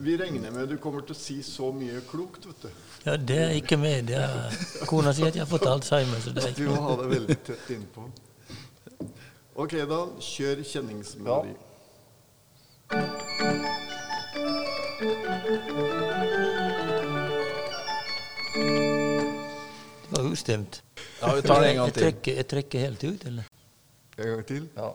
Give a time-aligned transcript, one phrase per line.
[0.00, 2.68] Vi regner med du kommer til å si så mye klokt, vet du.
[3.06, 4.06] Ja, det er ikke med.
[4.10, 6.20] Det er, kona sier at jeg har fått alzheimer.
[6.22, 6.68] så det er ikke...
[6.68, 8.06] Du må ha det veldig tett innpå.
[9.58, 11.56] Ok, da kjør kjenningsmelodi.
[20.10, 20.82] Det var ustemt.
[21.20, 22.02] Ja, vi tar det en gang Jeg til.
[22.02, 23.44] trekker, jeg trekker helt ut, eller?
[24.18, 24.68] En gang til.
[24.76, 24.92] Ja.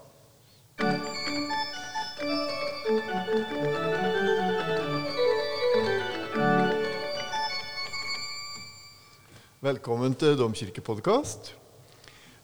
[9.64, 11.54] Velkommen til Domkirkepodkast.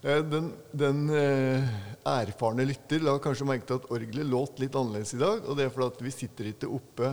[0.08, 1.66] Eh, Den, den eh,
[2.08, 5.42] erfarne lytter la kanskje merke til at orgelet låt litt annerledes i dag.
[5.44, 7.10] Og det er fordi vi sitter ikke oppe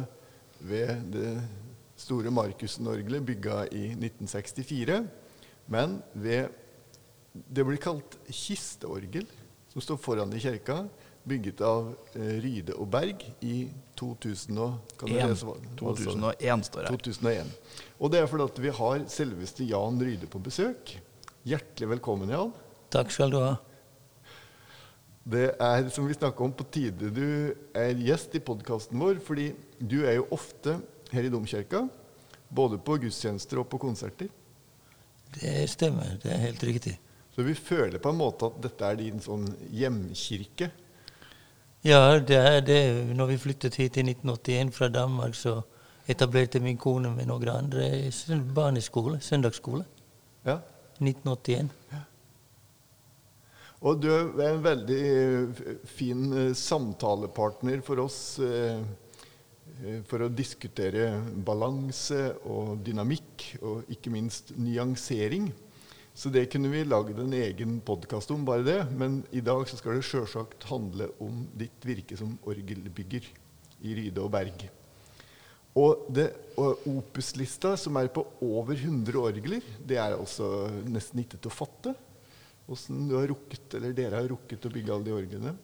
[0.62, 1.32] ved det
[1.98, 5.01] store Markussen-orgelet bygga i 1964,
[5.74, 6.54] men ved
[7.34, 9.27] Det blir kalt kisteorgel,
[9.74, 10.84] som står foran i kirka,
[11.26, 16.20] bygget av eh, Ryde og Berg i 2000 og, lese hva- hva det står?
[16.20, 16.96] 2001 står her.
[16.96, 17.54] 2001.
[17.98, 20.96] Og det er fordi at vi har selveste Jan Ryde på besøk.
[21.46, 22.52] Hjertelig velkommen, Jan.
[22.95, 23.54] Takk skal du ha.
[25.26, 27.24] Det er som vi snakka om på tide du
[27.74, 29.48] er gjest i podkasten vår, fordi
[29.82, 30.76] du er jo ofte
[31.10, 31.88] her i domkirka.
[32.46, 34.29] Både på gudstjenester og på konserter.
[35.34, 36.14] Det stemmer.
[36.23, 36.95] Det er helt riktig.
[37.34, 40.70] Så vi føler på en måte at dette er din sånn hjemkirke.
[41.87, 42.80] Ja, det er det.
[43.15, 45.60] Når vi flyttet hit i 1981 fra Danmark, så
[46.10, 48.10] etablerte min kone med noen andre
[48.54, 49.84] barneskole, søndagsskole.
[50.46, 50.57] Ja.
[50.98, 51.70] 1981.
[53.87, 58.80] Og du er en veldig eh, fin eh, samtalepartner for oss eh,
[60.09, 65.53] for å diskutere balanse og dynamikk, og ikke minst nyansering.
[66.16, 68.78] Så det kunne vi lagd en egen podkast om, bare det.
[68.97, 73.26] Men i dag så skal det sjølsagt handle om ditt virke som orgelbygger
[73.84, 74.64] i Ryde og Berg.
[75.76, 81.36] Og, det, og Opus-lista, som er på over 100 orgler, det er altså nesten ikke
[81.36, 81.92] til å fatte.
[82.64, 85.56] Åssen du har rukket, eller dere har rukket å bygge alle de orglene.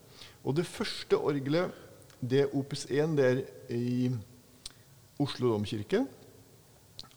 [0.45, 1.73] Og det første orgelet,
[2.21, 4.11] det Opus 1, det er i
[5.17, 6.05] Oslo domkirke.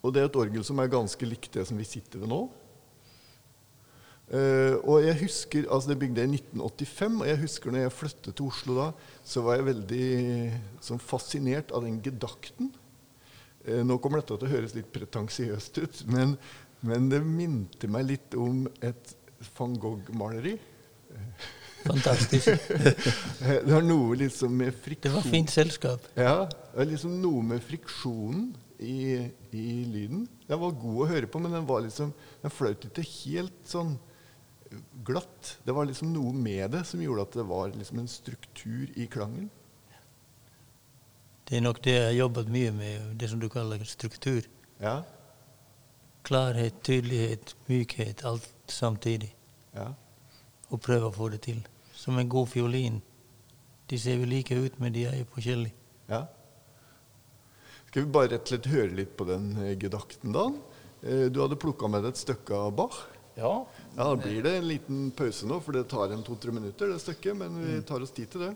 [0.00, 2.46] Og det er et orgel som er ganske likt det som vi sitter ved nå.
[4.26, 7.94] Eh, og jeg husker, altså Det bygde jeg i 1985, og jeg husker når jeg
[7.94, 8.86] flyttet til Oslo da,
[9.22, 10.06] så var jeg veldig
[10.88, 12.72] sånn fascinert av den gedakten.
[13.66, 16.36] Uh, nå kommer dette til å høres litt pretensiøst ut, men,
[16.86, 19.14] men det minte meg litt om et
[19.56, 20.56] van Gogh-maleri.
[21.86, 22.50] Fantastisk.
[23.46, 26.06] Eh, Det har noe liksom med friksjon Det var fint selskap.
[26.18, 28.48] Ja, det er liksom noe med friksjonen
[28.80, 30.24] i, i lyden.
[30.48, 32.10] Den var god å høre på, men den var liksom
[32.42, 33.94] Den fløt ikke helt sånn
[35.06, 35.58] glatt.
[35.64, 39.06] Det var liksom noe med det som gjorde at det var liksom en struktur i
[39.06, 39.50] klangen.
[41.46, 44.42] Det er nok det jeg har jobbet mye med, det som du kaller struktur.
[44.82, 45.02] Ja,
[46.26, 49.28] Klarhet, tydelighet, mykhet, alt samtidig.
[49.76, 49.92] ja.
[50.74, 51.60] Og prøve å få det til.
[51.94, 52.96] Som en god fiolin.
[53.86, 55.74] De ser jo like ut, men de er jo forskjellige.
[56.10, 56.24] ja.
[57.86, 60.48] Skal vi bare rett og slett høre litt på den eh, gedakten, da?
[61.06, 62.98] Eh, Du hadde plukka med deg et stykke av Bach.
[63.36, 63.66] Ja.
[63.96, 67.00] Ja, Da blir det en liten pause nå, for det tar en to-tre minutter, det
[67.02, 67.36] stykket.
[67.36, 68.54] Men vi tar oss tid til det.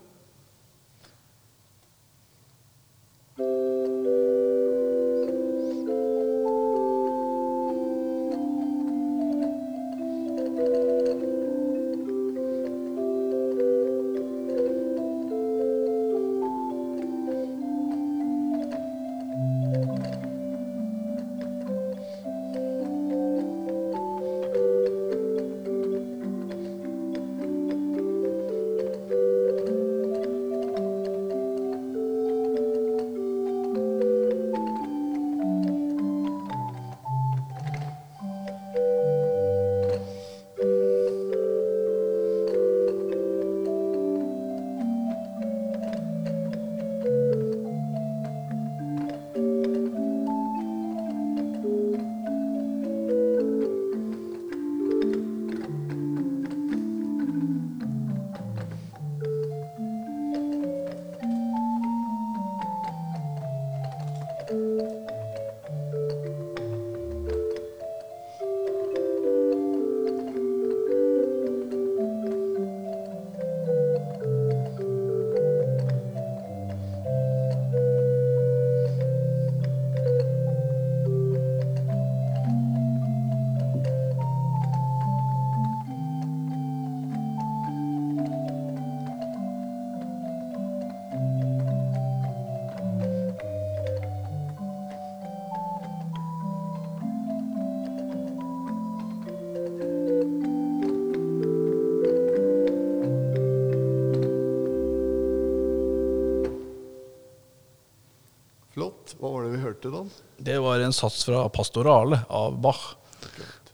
[109.71, 110.09] Hva du den?
[110.43, 112.97] Det var en sats fra Pastorale av Bach.
[113.23, 113.69] Akkurat.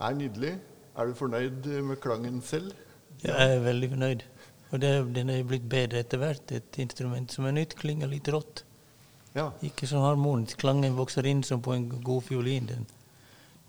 [0.00, 0.56] Er nydelig.
[0.96, 2.72] Er du fornøyd med klangen selv?
[3.22, 4.24] Jeg er veldig fornøyd.
[4.72, 6.50] Og det, den er blitt bedre etter hvert.
[6.52, 8.64] Et instrument som er nytt, klinger litt rått.
[9.36, 9.50] Ja.
[9.62, 10.58] Ikke så harmonisk.
[10.58, 12.66] Klangen vokser inn som på en god fiolin.
[12.66, 12.86] Den,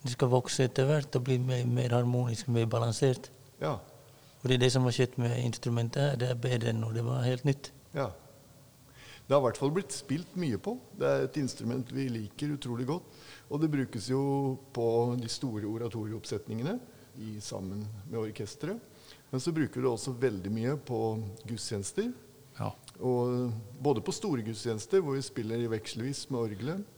[0.02, 3.30] den skal vokse etter hvert og bli mer, mer harmonisk, mer balansert.
[3.62, 3.78] Ja.
[4.42, 6.18] Og det er det som har skjedd med instrumentet her.
[6.18, 7.76] Det er bedre enn når det var helt nytt.
[7.94, 8.10] ja.
[9.28, 10.78] Det har i hvert fall blitt spilt mye på.
[10.96, 13.18] Det er et instrument vi liker utrolig godt.
[13.52, 14.22] Og det brukes jo
[14.76, 14.88] på
[15.20, 16.78] de store oratorieoppsetningene
[17.20, 18.80] i, sammen med orkesteret.
[19.28, 21.00] Men så bruker du det også veldig mye på
[21.44, 22.14] gudstjenester.
[22.58, 22.72] Ja.
[23.04, 23.52] Og
[23.84, 26.97] både på store gudstjenester, hvor vi spiller i vekselvis med orgelet.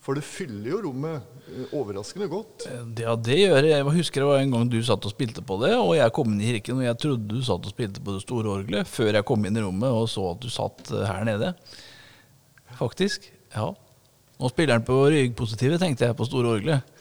[0.00, 2.64] For det fyller jo rommet eh, overraskende godt.
[2.96, 3.74] Ja, det gjør jeg.
[3.74, 6.30] Jeg husker det var en gang du satt og spilte på det, og jeg kom
[6.32, 9.12] inn i kirken, og jeg trodde du satt og spilte på det store orgelet, før
[9.18, 11.52] jeg kom inn i rommet og så at du satt eh, her nede.
[12.78, 13.28] Faktisk.
[13.52, 13.68] Ja.
[14.40, 16.96] Nå spiller han på ryggpositivet, tenkte jeg, på store orgelet.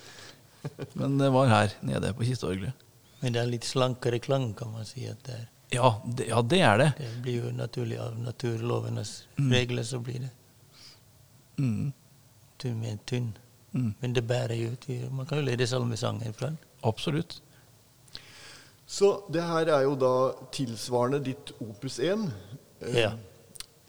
[1.00, 2.76] Men det var her nede på kisteorgelet.
[3.22, 5.06] Men det er litt slankere klang, kan man si.
[5.08, 5.48] at det er.
[5.72, 6.90] Ja, det, ja, det er det.
[6.98, 10.34] Det blir jo naturlig av naturlovenes regler, så blir det
[11.60, 11.90] Mm.
[12.60, 13.32] Tynn med tynn.
[13.74, 13.92] Mm.
[14.02, 16.58] Men det bærer jo til Man kan jo lede salmesangen fra den.
[16.84, 17.42] Absolutt.
[18.90, 20.12] Så det her er jo da
[20.56, 22.32] tilsvarende ditt opus 1.
[22.82, 23.12] Eh, Ja.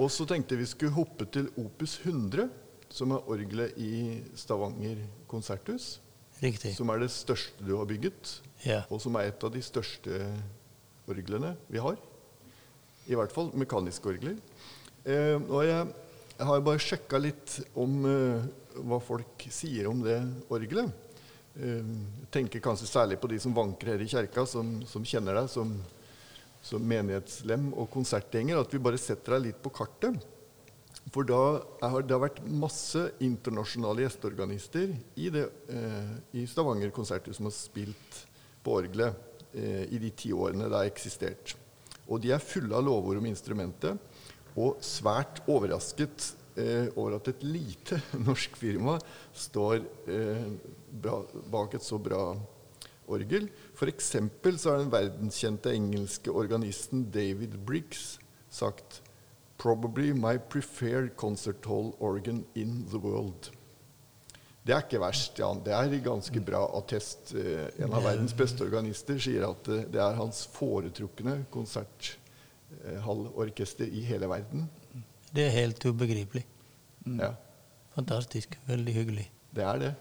[0.00, 2.49] Og så tenkte vi skulle hoppe til opus 100,
[2.90, 4.96] som er orgelet i Stavanger
[5.28, 5.99] konserthus.
[6.43, 6.73] Riktig.
[6.76, 8.82] Som er det største du har bygget, Ja.
[8.90, 10.20] og som er et av de største
[11.08, 11.96] orglene vi har.
[13.08, 14.37] I hvert fall mekaniske orgler.
[15.05, 15.87] Eh, og jeg,
[16.38, 18.43] jeg har bare sjekka litt om eh,
[18.75, 20.19] hva folk sier om det
[20.52, 20.90] orgelet.
[21.56, 25.40] Eh, jeg tenker kanskje særlig på de som vanker her i kjerka, som, som kjenner
[25.40, 25.72] deg som,
[26.62, 30.20] som menighetslem og konsertgjenger, at vi bare setter deg litt på kartet.
[31.11, 31.40] For da
[31.82, 37.56] er, det har vært masse internasjonale gjesteorganister i, det, eh, i Stavanger konserthus som har
[37.56, 38.20] spilt
[38.62, 39.16] på orgelet
[39.56, 41.56] eh, i de ti årene det har eksistert.
[42.11, 43.99] Og de er fulle av lovord om instrumentet,
[44.58, 46.32] og svært overrasket
[46.97, 48.99] over at et lite norsk firma
[49.37, 49.76] står
[50.11, 50.47] eh,
[50.91, 51.20] bra,
[51.52, 52.25] bak et så bra
[53.11, 53.49] orgel.
[53.75, 54.12] F.eks.
[54.58, 58.19] så har den verdenskjente engelske organisten David Briggs
[58.50, 59.02] sagt
[59.61, 63.50] Probably my preferred concert hall organ in the world.
[64.64, 65.61] Det er ikke verst, Jan.
[65.64, 67.35] Det er ganske bra attest.
[67.37, 74.00] Eh, En av verdens beste organister sier at eh, det er hans foretrukne konserthallorkester i
[74.08, 74.70] hele verden.
[75.34, 76.44] Det er helt ubegripelig.
[77.06, 77.32] Ja,
[77.94, 78.58] Fantastisk.
[78.66, 79.30] Veldig hyggelig.
[79.54, 79.94] det er det.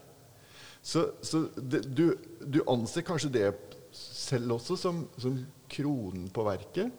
[0.84, 2.16] Så, så det, du,
[2.54, 3.48] du anser kanskje det
[3.92, 5.40] selv også som, som
[5.70, 6.92] kronen på verket?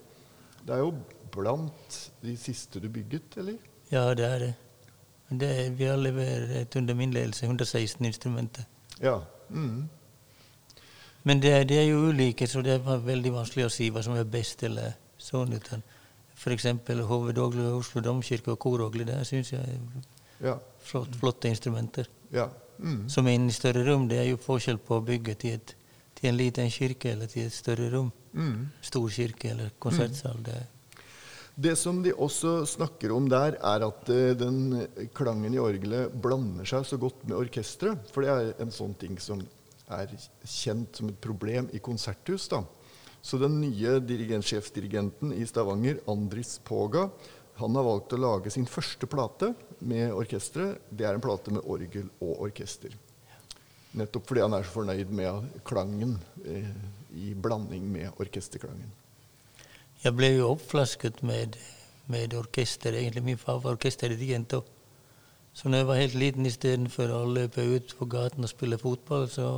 [0.66, 0.90] Det er jo
[1.32, 3.56] blant de siste du bygget, eller?
[3.90, 4.50] Ja, det er det.
[5.30, 8.64] Det er, vi har levert under min ledelse 116 instrumenter.
[9.00, 9.20] Ja.
[9.48, 9.88] Mm.
[11.22, 14.16] Men det, er- er jo ulike, så det er veldig vanskelig å si hva som
[14.16, 15.52] er best eller sånn.
[15.56, 15.82] Utan
[16.40, 16.64] F.eks.
[16.88, 17.38] Ved
[17.76, 19.04] Oslo domkirke og korogle.
[19.04, 19.78] Det syns jeg er
[20.46, 20.56] Ja.
[20.80, 22.06] flott, flotte instrumenter.
[22.32, 22.48] ja.
[22.80, 23.10] Mm.
[23.12, 24.06] Som er inne i større rom.
[24.08, 25.74] Det er jo forskjell på å bygge til, et,
[26.16, 28.10] til en liten kirke eller til et større rom.
[28.32, 28.70] Mm.
[28.80, 30.38] Stor kirke eller konsertsal.
[30.42, 30.66] Det er
[31.60, 36.64] Det som de også snakker om der, er at eh, den klangen i orgelet blander
[36.64, 37.98] seg så godt med orkesteret.
[38.14, 39.42] For det er en sånn ting som
[39.90, 40.06] er
[40.46, 42.48] kjent som et problem i konserthus.
[42.48, 42.62] da.
[43.22, 47.08] Så den nye dirigent, sjefsdirigenten i Stavanger, Andris Poga,
[47.60, 49.52] han har valgt å lage sin første plate
[49.84, 50.80] med orkesteret.
[50.88, 52.94] Det er en plate med orgel og orkester.
[54.00, 56.70] Nettopp fordi han er så fornøyd med klangen eh,
[57.12, 58.88] i blanding med orkesterklangen.
[60.00, 61.58] Jeg ble jo oppflasket med,
[62.08, 62.96] med orkester.
[62.96, 64.54] Egentlig min far var orkesterdirigent.
[65.52, 69.26] Så når jeg var helt liten, istedenfor å løpe ut på gaten og spille fotball,
[69.28, 69.50] så,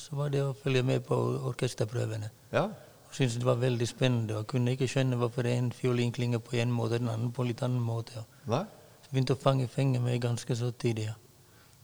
[0.00, 1.18] så var det å følge med på
[1.50, 2.30] orkesterprøvene.
[2.54, 2.70] Ja,
[3.10, 6.72] syntes det var veldig spennende og kunne ikke skjønne hvorfor en fiolin klinger på en
[6.74, 8.24] måte og den andre på litt annen måte.
[8.50, 8.64] Nei?
[9.10, 11.08] så begynte å fange fenge meg ganske så tidlig.
[11.08, 11.16] Ja.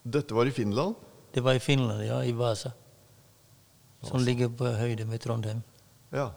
[0.06, 0.94] Dette var i Finland?
[1.34, 2.70] Det var i Finland, ja, i Vasa.
[4.06, 5.64] Som ligger på høyde med Trondheim.
[6.14, 6.28] Ja.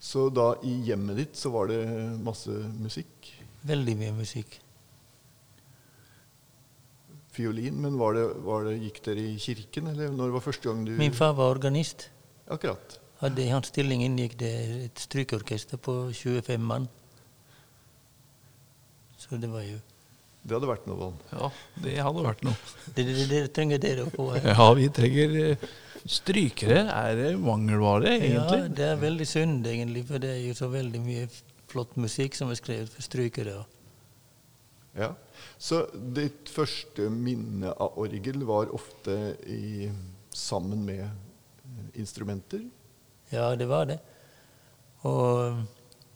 [0.00, 1.82] Så da i hjemmet ditt så var det
[2.24, 3.28] masse musikk?
[3.68, 4.56] Veldig mye musikk.
[7.34, 10.70] Fiolin, men var det, var det, gikk dere i kirken, eller når det var første
[10.70, 12.08] gang du Min far var organist.
[12.48, 12.96] Akkurat.
[13.24, 14.52] Hadde I hans stilling inngikk det
[14.84, 16.90] et strykeorkester på 25 mann.
[19.16, 19.78] Så det var jo
[20.44, 21.14] Det hadde vært noe vann.
[21.32, 21.48] Ja,
[21.80, 22.58] det hadde vært noe.
[22.92, 24.50] Det, det, det trenger dere å få her.
[24.52, 25.64] Ja, vi trenger eh,
[26.04, 26.82] strykere.
[26.92, 31.00] Er det mangelvare, Ja, det er veldig synd, egentlig, for det er jo så veldig
[31.00, 31.24] mye
[31.72, 33.56] flott musikk som er skrevet for strykere.
[35.00, 35.14] Ja.
[35.56, 39.16] Så ditt første minne av orgel var ofte
[39.48, 39.88] i,
[40.28, 42.68] sammen med eh, instrumenter?
[43.34, 43.98] Ja, det var det.
[45.04, 45.58] Og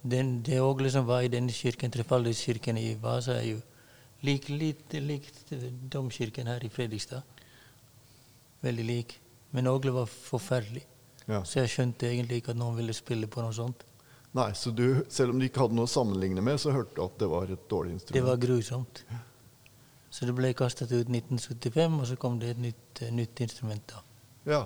[0.03, 3.59] den, det òg som var i denne kirken, Trefaldighetskirken i Vasa, er jo
[4.25, 5.53] lik, litt likt
[5.93, 7.23] domkirken her i Fredrikstad.
[8.63, 9.19] Veldig lik.
[9.51, 10.85] Men Ågle var forferdelig.
[11.29, 11.43] Ja.
[11.45, 13.85] Så jeg skjønte egentlig ikke at noen ville spille på noe sånt.
[14.37, 17.03] Nei, så du, selv om du ikke hadde noe å sammenligne med, så hørte du
[17.05, 18.17] at det var et dårlig instrument?
[18.17, 19.03] Det var grusomt.
[20.13, 23.93] Så det ble kastet ut 1975, og så kom det et nytt, eh, nytt instrument.
[23.93, 24.03] da.
[24.49, 24.63] Ja.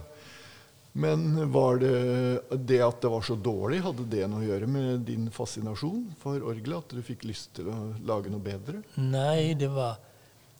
[0.92, 5.06] Men var det det at det var så dårlig, hadde det noe å gjøre med
[5.08, 6.84] din fascinasjon for orgelet?
[6.84, 8.82] At du fikk lyst til å lage noe bedre?
[9.00, 10.00] Nei, det var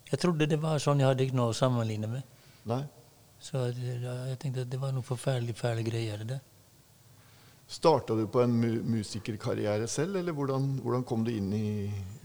[0.09, 2.41] Jeg trodde det var sånn, jeg hadde ikke noe å sammenligne med.
[2.69, 2.83] Nei?
[3.43, 6.25] Så jeg tenkte at det var noe forferdelig fæle greier.
[6.25, 6.41] det.
[7.73, 11.67] Starta du på en mu musikerkarriere selv, eller hvordan, hvordan kom du inn i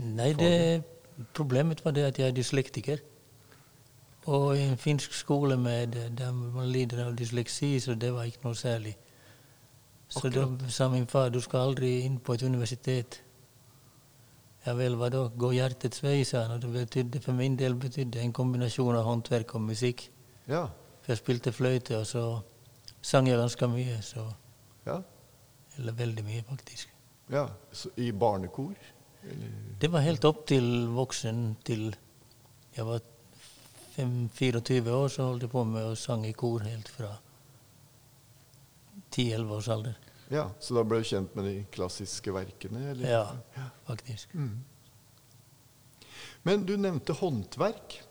[0.03, 0.83] Nei, det,
[1.33, 3.03] problemet var det at jeg er dyslektiker.
[4.27, 8.43] Og i en finsk skole med, der man lider av dysleksi, så det var ikke
[8.43, 8.97] noe særlig.
[10.07, 13.21] Så da sa min far du skal aldri inn på et universitet.
[14.65, 15.23] Ja vel, hva da?
[15.31, 16.57] Gå hjertets vei, sa han.
[16.57, 20.09] Og det betydde, for min del betydde en kombinasjon av håndverk og musikk.
[20.47, 20.65] Ja.
[21.03, 22.23] For jeg spilte fløyte, og så
[23.01, 24.01] sang jeg ganske mye.
[24.03, 24.25] Så,
[24.87, 24.99] ja.
[25.77, 26.91] eller veldig mye, faktisk.
[27.31, 27.47] ja.
[27.71, 28.75] Så, I barnekor?
[29.23, 29.55] Eller?
[29.81, 31.95] Det var helt opp til voksen, til
[32.75, 32.99] jeg var
[33.97, 37.15] 24 år, så holdt jeg på med å sange i kor helt fra
[39.09, 39.97] 10-11 års alder.
[40.29, 42.91] Ja, Så da ble du kjent med de klassiske verkene?
[42.91, 43.09] Eller?
[43.09, 44.33] Ja, faktisk.
[44.35, 44.59] Mm.
[46.43, 48.01] Men du nevnte håndverk.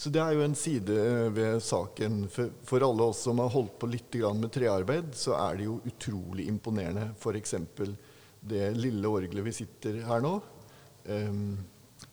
[0.00, 0.96] Så det er jo en side
[1.36, 2.22] ved saken.
[2.32, 5.66] For, for alle oss som har holdt på litt grann med trearbeid, så er det
[5.68, 7.10] jo utrolig imponerende.
[7.20, 7.54] F.eks.
[8.40, 10.38] det lille orgelet vi sitter her nå.
[11.04, 11.58] Um,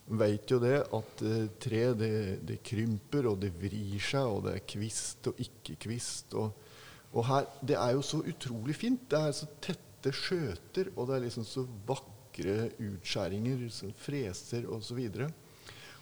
[0.07, 2.11] Veit jo det at eh, tre det,
[2.47, 6.37] det krymper, og det vrir seg, og det er kvist og ikke kvist.
[6.39, 6.53] Og,
[7.11, 9.03] og her, det er jo så utrolig fint.
[9.11, 15.01] Det er så tette skjøter, og det er liksom så vakre utskjæringer, sånn freser osv.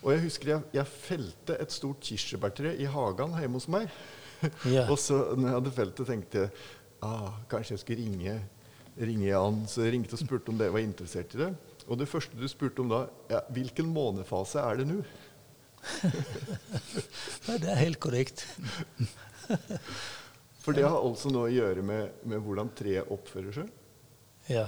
[0.06, 3.90] Og jeg husker jeg, jeg felte et stort kirsebærtre i hagen hjemme hos meg.
[4.68, 4.86] Yeah.
[4.92, 6.52] og så når jeg hadde felt det, tenkte jeg
[7.06, 8.36] ah, kanskje jeg skulle ringe,
[9.02, 9.64] ringe Jan.
[9.72, 11.56] Så jeg ringte og spurte om dere var interessert i det.
[11.86, 15.00] Og det første du spurte om da, ja, hvilken månefase er det nå?
[17.46, 18.46] Nei, det er helt korrekt.
[20.66, 23.70] For det har altså noe å gjøre med, med hvordan treet oppfører seg.
[24.50, 24.66] Ja.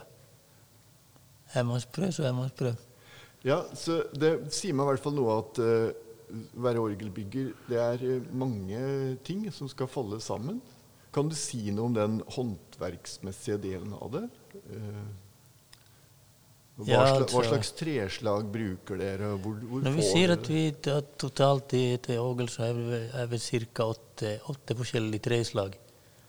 [1.56, 2.78] Jeg må prøve, så jeg må prøve.
[3.46, 5.90] Ja, så Det sier meg i hvert fall noe at uh,
[6.60, 8.80] være orgelbygger, det er eh, mange
[9.26, 10.60] ting som skal falle sammen.
[11.16, 14.26] Kan du si noe om den håndverksmessige delen av det?
[14.60, 15.06] Eh,
[16.78, 19.32] hva, Ja, altså, hva slags treslag bruker dere?
[19.42, 23.40] Hvor, hvor Når vi sier at vi at totalt i Ågel, så er vi,
[23.74, 23.88] ca.
[23.90, 25.78] Åtte, åtte forskjellige treslag.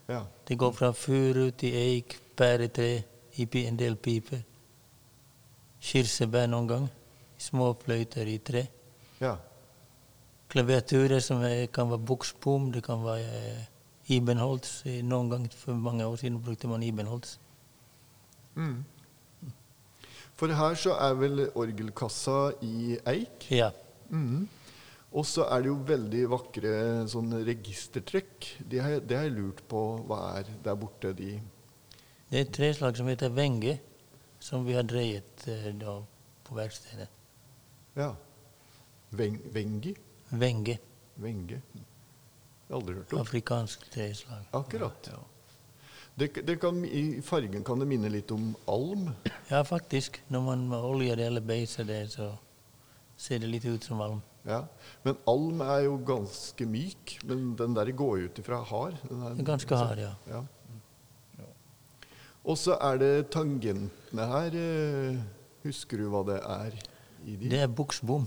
[0.09, 0.23] Ja.
[0.49, 3.03] Det går fra furu til eik, pæretre,
[3.39, 4.41] en del piper.
[5.81, 6.89] Kirsebær noen gang.
[7.39, 8.67] Små fløyter i tre.
[9.21, 9.37] ja.
[10.49, 13.65] Klaviaturer som er, kan være buksbom, det kan være eh,
[14.17, 14.87] Ibenholtz.
[14.89, 17.35] Eh, Noen gang for mange år siden brukte man Ibenholtz.
[18.55, 18.79] Mm.
[20.39, 23.49] For her så er vel orgelkassa i eik.
[23.51, 23.73] Ja.
[24.11, 24.47] Mm.
[25.19, 26.73] Og så er det jo veldig vakre
[27.11, 28.47] sånn registertrekk.
[28.71, 31.15] Det har, har jeg lurt på hva er der borte.
[31.17, 31.39] De
[32.29, 33.79] Det er et treslag som heter venge,
[34.39, 35.97] som vi har dreiet eh, da,
[36.45, 37.09] på verkstedet.
[37.99, 38.13] Ja.
[39.19, 39.97] Veng, vengi?
[40.31, 40.77] Venge.
[41.19, 41.63] Venge.
[41.75, 43.25] Jeg har aldri hørt om.
[43.25, 44.45] Afrikansk treslag.
[44.55, 45.11] Akkurat.
[46.19, 49.11] Det, det kan, I fargen kan det minne litt om alm.
[49.51, 50.19] Ja, faktisk.
[50.33, 52.33] Når man oljer det eller beiser det, så
[53.19, 54.19] ser det litt ut som alm.
[54.49, 54.65] Ja.
[55.05, 57.19] Men alm er jo ganske myk.
[57.29, 58.97] Men den der går jo ut ifra hard.
[59.09, 60.13] Den er- Ganske hard, ja.
[60.33, 60.43] Ja.
[62.49, 64.55] Og så er det tangentene her.
[64.57, 65.19] eh,
[65.65, 66.77] Husker du hva det er
[67.27, 67.49] i de?
[67.51, 68.27] Det er buksbom.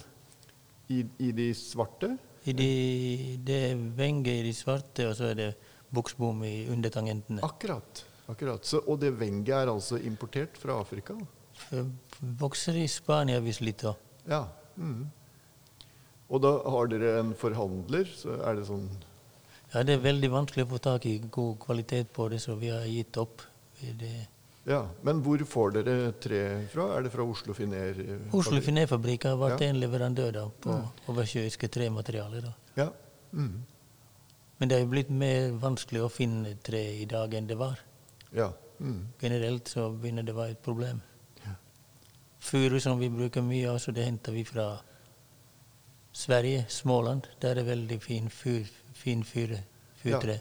[0.91, 2.17] I, I de svarte?
[2.45, 5.49] I de, det er venge i de svarte, og så er det
[5.93, 7.41] buksbom i undertangentene.
[7.43, 8.03] Akkurat.
[8.31, 8.65] akkurat.
[8.65, 11.15] Så, og det venget er altså importert fra Afrika?
[11.67, 11.89] For-
[12.39, 13.95] Vokser i Spania hvis litt òg.
[14.29, 14.45] Ja.
[14.77, 15.07] Mm.
[16.31, 18.85] Og da har dere en forhandler, så er det sånn
[19.73, 22.69] Ja, det er veldig vanskelig å få tak i god kvalitet på det, så vi
[22.71, 23.41] har gitt opp.
[23.81, 24.27] Det,
[24.67, 24.83] Ja.
[25.03, 26.85] Men hvor får dere tre fra?
[26.97, 27.95] Er det fra Oslo Finer?
[27.99, 29.67] eh, Oslo Finerfabrikk har vært Ja.
[29.69, 30.75] en leverandør da, på
[31.09, 32.41] oversjøiske trematerialer.
[32.41, 32.53] Da.
[32.77, 32.89] Ja.
[33.33, 33.63] mhm.
[34.61, 37.79] Men det er jo blitt mer vanskelig å finne tre i dag enn det var.
[38.31, 38.51] ja.
[38.81, 39.07] Mm.
[39.21, 41.01] Generelt så begynner det å være et problem.
[42.41, 44.79] Furu som vi bruker mye av, så det henter vi fra
[46.11, 47.27] Sverige, Småland.
[47.41, 49.53] Der er det veldig fin, fyr, fin fyr,
[50.01, 50.39] fyrtre.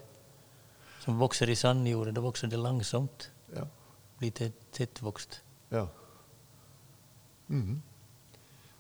[1.04, 2.14] Som vokser i sandjordet.
[2.16, 3.30] Da vokser det langsomt.
[3.56, 3.66] Ja.
[4.18, 5.42] Blir tett, tettvokst.
[5.70, 5.86] ja.
[7.48, 7.80] -hmm.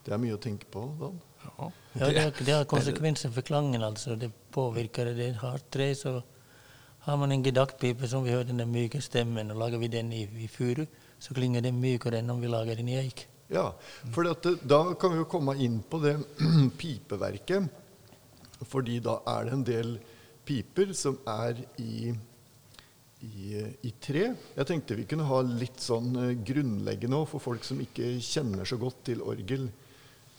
[0.04, 1.20] Det er mye å tenke på, Dan.
[1.44, 1.70] Ja.
[1.92, 4.16] Det, det har konsekvenser for klangen, altså.
[4.16, 5.32] Det påvirker det.
[5.40, 6.20] Hardt tre, så
[7.06, 10.26] har man en gedaktpipe som vi hører den myke stemmen, og lager vi den i,
[10.44, 10.84] i furu,
[11.20, 13.26] så klinger det mykere enn om vi lager den i eik.
[13.50, 13.72] Ja,
[14.14, 16.14] for dette, da kan vi jo komme inn på det
[16.80, 17.66] pipeverket.
[18.68, 19.94] Fordi da er det en del
[20.46, 22.12] piper som er i,
[23.24, 24.26] i, i tre.
[24.56, 28.68] Jeg tenkte vi kunne ha litt sånn eh, grunnleggende òg, for folk som ikke kjenner
[28.68, 29.70] så godt til orgel.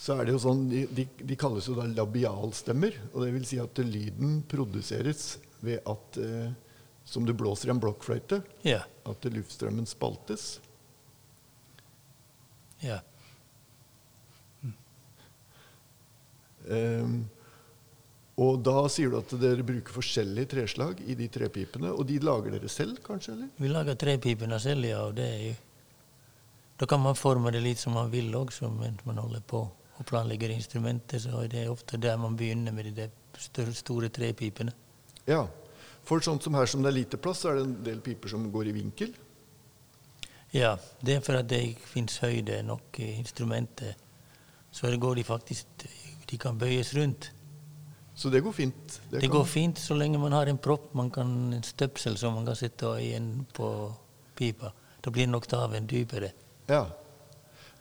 [0.01, 2.97] Så er det jo sånn, De, de, kalles jo da labialstemmer.
[3.13, 6.49] og det vil si at lyden produseres ved at eh,
[7.05, 8.41] Som du blåser i en blokkfløyte.
[8.65, 8.85] Yeah.
[9.05, 10.59] At luftstrømmen spaltes.
[12.81, 13.01] ja.
[16.61, 17.23] Um,
[18.41, 21.91] og da sier du at dere bruker forskjellige treslag i de trepipene.
[21.91, 23.33] Og de lager dere selv, kanskje?
[23.35, 23.49] eller?
[23.57, 25.59] Vi lager trepipene selv, ja, og det er jo
[26.81, 29.67] Da kan man forme det litt som man vil også, mens man holder på
[30.01, 34.73] og planlegger instrumentet, så er det ofte der man begynner med de større, store trepipene.
[35.29, 35.45] Ja.
[36.07, 38.33] For sånn som her som det er lite plass, så er det en del piper
[38.33, 39.13] som går i vinkel.
[40.51, 43.99] Ja, det er for at det ikke fins høyde nok i instrumentet.
[44.71, 45.85] Så det går de faktisk
[46.31, 47.25] De kan bøyes rundt.
[48.15, 49.01] Så det går fint.
[49.11, 52.37] Det det går fint så lenge man har en propp, man kan, en støpsel som
[52.37, 53.67] man kan sette igjen på
[54.35, 54.71] pipa.
[55.03, 56.31] Da blir nok oktaven dypere.
[56.69, 56.85] Ja.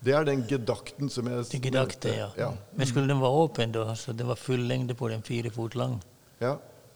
[0.01, 2.29] Det er den gedakten som jeg Det er gedakte, ja.
[2.37, 2.49] ja.
[2.73, 5.75] Men skulle den være åpen, da, så det var full lengde på den, fire fot
[5.77, 5.99] lang,
[6.41, 6.55] ja.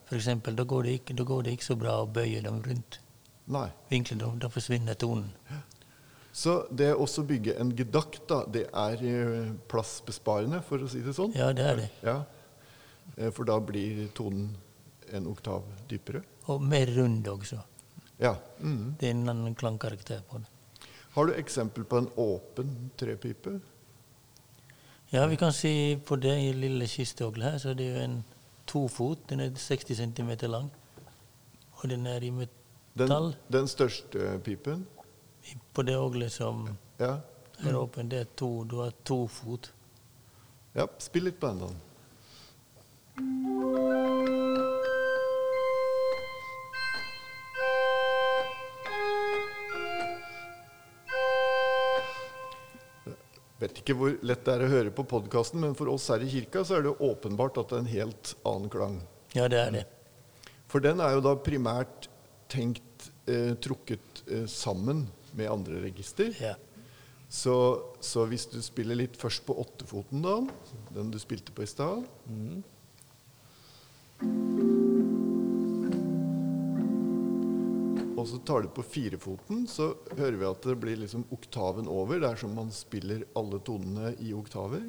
[0.09, 2.61] for eksempel, da går, det ikke, da går det ikke så bra å bøye dem
[2.65, 2.99] rundt.
[3.53, 3.67] Nei.
[3.91, 5.29] Vinkelen, da, da forsvinner tonen.
[6.35, 10.99] Så det å også bygge en gedakt, da, det er eh, plassbesparende, for å si
[11.05, 11.31] det sånn?
[11.37, 11.85] Ja, det er det.
[12.03, 12.17] Ja.
[13.15, 14.49] Eh, For da blir tonen
[15.15, 16.25] en oktav dypere?
[16.51, 17.61] Og mer rund også.
[18.19, 18.33] Ja.
[18.59, 18.97] Mm.
[18.99, 20.51] Det er en annen klangkarakter på det.
[21.15, 23.53] Har du eksempel på en åpen trepipe?
[25.13, 28.17] Ja, vi kan si på det lille kisteorgelet her, så er det jo en
[28.67, 29.19] tofot.
[29.29, 30.67] Den er 60 cm lang.
[31.79, 33.35] Og den er i metall.
[33.51, 34.87] den største pipen?
[35.73, 36.67] På det oglet som
[36.99, 37.17] Ja.
[37.63, 39.71] er åpen, det er to, du har to fot.
[40.75, 40.85] ja.
[40.99, 41.67] Spill litt på den, da.
[53.65, 56.29] Vet ikke hvor lett det er å høre på podkasten, men for oss her i
[56.29, 58.99] kirka så er det åpenbart at det er en helt annen klang.
[59.33, 59.81] Ja, det er det.
[60.69, 62.05] For den er jo da primært
[62.51, 66.29] tenkt eh, trukket eh, sammen med andre register.
[66.37, 66.53] Ja.
[67.25, 67.55] Så,
[68.05, 70.37] så hvis du spiller litt først på åttefoten, da,
[70.93, 72.05] den du spilte på i stad
[78.15, 82.21] Og så tar du på firefoten, så hører vi at det blir liksom oktaven over.
[82.21, 84.85] Det er som man spiller alle tonene i oktaver.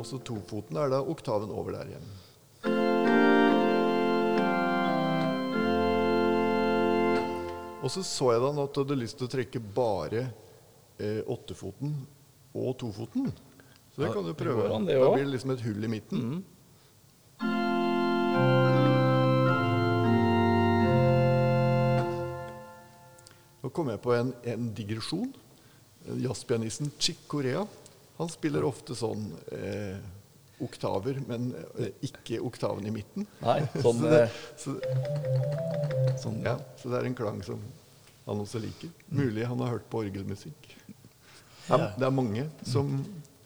[0.00, 2.08] Og så tofoten er da oktaven over der igjen.
[7.80, 10.22] Og så så jeg da at du hadde lyst til å trekke bare
[11.00, 11.92] eh, åttefoten
[12.56, 13.28] og tofoten.
[13.92, 14.70] Så det kan du prøve.
[14.70, 16.40] da blir det liksom et hull i midten.
[23.72, 25.32] Kom jeg på en, en digresjon.
[26.20, 27.66] Jazzpianisten Chick Corea
[28.20, 29.96] han spiller ofte sånn eh,
[30.60, 33.24] oktaver, men eh, ikke oktaven i midten.
[33.40, 34.74] Nei, sånn, så, det, eh, så,
[36.20, 37.62] sånn ja, så det er en klang som
[38.26, 38.92] han også liker.
[39.16, 40.68] Mulig han har hørt på orgelmusikk.
[41.70, 41.78] Ja.
[41.96, 42.92] Det er mange som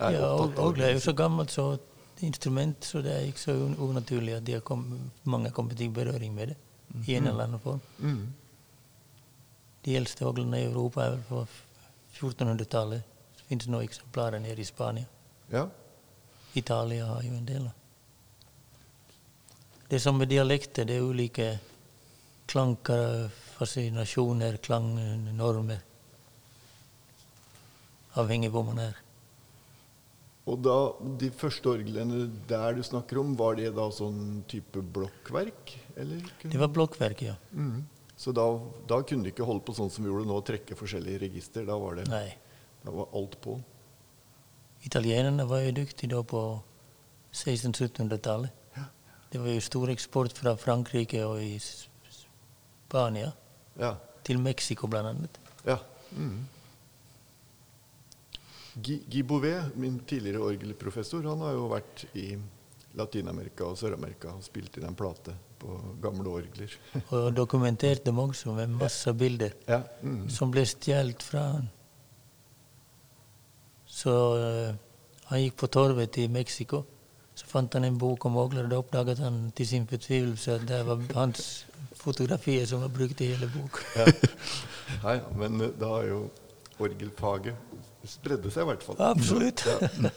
[0.01, 1.69] er Ja, opptatt av orgelet er jo så gammelt så
[2.25, 4.85] instrument, så det er ikke så un- unaturlig at de har kom,
[5.29, 6.59] mange har kommet i berøring med det
[7.07, 7.81] i en eller annen form.
[8.01, 8.25] Mm.
[9.85, 11.45] De eldste orglene i Europa er vel fra
[12.15, 13.05] 1400-tallet.
[13.37, 15.09] Det finnes noen eksemplarer nede i Spania.
[15.53, 15.67] Ja.
[16.57, 17.69] Italia har jo en del.
[19.89, 21.49] Det er som med dialekter, det er ulike
[22.49, 25.83] klanker, fascinasjoner, klangnormer.
[28.21, 29.01] Avhengig hvor man er.
[30.45, 30.77] Og da,
[31.21, 35.73] de første orglene der du snakker om, var det da sånn type blokkverk?
[35.97, 36.25] Eller?
[36.43, 37.37] Det var blokkverk, ja.
[37.53, 37.91] Mhm.
[38.25, 38.45] Så da,
[38.89, 41.67] da kunne du ikke holde på sånn som vi gjorde nå, trekke forskjellige register.
[41.69, 42.23] Da var, det,
[42.81, 43.59] da var alt på.
[44.89, 46.41] Italienerne var jo dyktige da på
[47.35, 48.63] 1600-1700-tallet.
[49.29, 53.33] Det var jo stor eksport fra Frankrike og i Spania.
[53.77, 53.97] Ja.
[54.25, 55.41] til Mexico, annet.
[55.67, 55.79] Ja.
[56.17, 56.47] Mm.
[58.75, 62.31] Guy Guy Bouvet, min tidligere orgelprofessor, han har jo vært i
[62.97, 66.73] Latin-Amerika og Sør-Amerika og spilt inn en plate på gamle orgler.
[67.17, 69.81] Og dokumenterte dem også med masse bilder ja.
[70.03, 70.29] Mm.
[70.31, 71.71] som ble stjålet fra han.
[73.95, 74.75] Så uh,
[75.31, 76.83] han gikk på torvet i Mexico.
[77.35, 80.69] Så fant han en bok om orgler, og da oppdaget han til sin fortvilelse at
[80.69, 81.67] det var hans
[81.99, 84.07] fotografier som var brukt i hele boka.
[85.03, 85.15] Ja.
[85.37, 86.19] Men eh, da har jo
[86.79, 87.57] orgelfaget
[88.05, 88.99] spredde seg i hvert fall.
[89.01, 89.65] Absolutt.
[89.67, 90.11] Ja.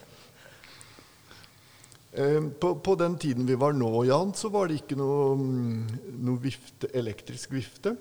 [2.14, 5.98] Eh, På, på den tiden vi var nå, Jan, så var det ikke noe, mm,
[6.24, 7.96] noe vifte, elektrisk vifte.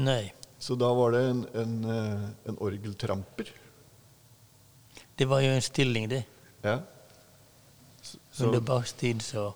[0.00, 0.32] Nei.
[0.62, 3.50] Så da var det en, en, eh, en orgeltramper.
[5.18, 6.22] Det var jo en stilling, det.
[6.62, 6.78] Ja.
[8.02, 9.52] Så, så, Under Bachs tid så,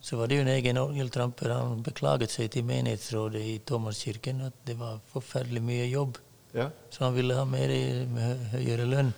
[0.00, 1.54] så var det jo en egen orgeltramper.
[1.56, 6.18] Han beklaget seg til menighetsrådet i Thomaskirken at det var forferdelig mye jobb.
[6.54, 6.68] ja.
[6.90, 7.72] Så han ville ha mer
[8.52, 9.14] høyere lønn.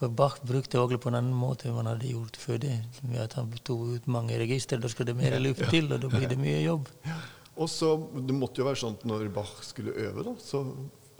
[0.00, 2.78] For Bach brukte orgelet på en annen måte enn man hadde gjort før det.
[3.04, 4.80] Med at han tok ut mange register.
[4.80, 6.88] Da skal det mer luft til, og da blir det mye jobb.
[7.60, 10.62] Og så, Det måtte jo være sånn at når Bach skulle øve, da, så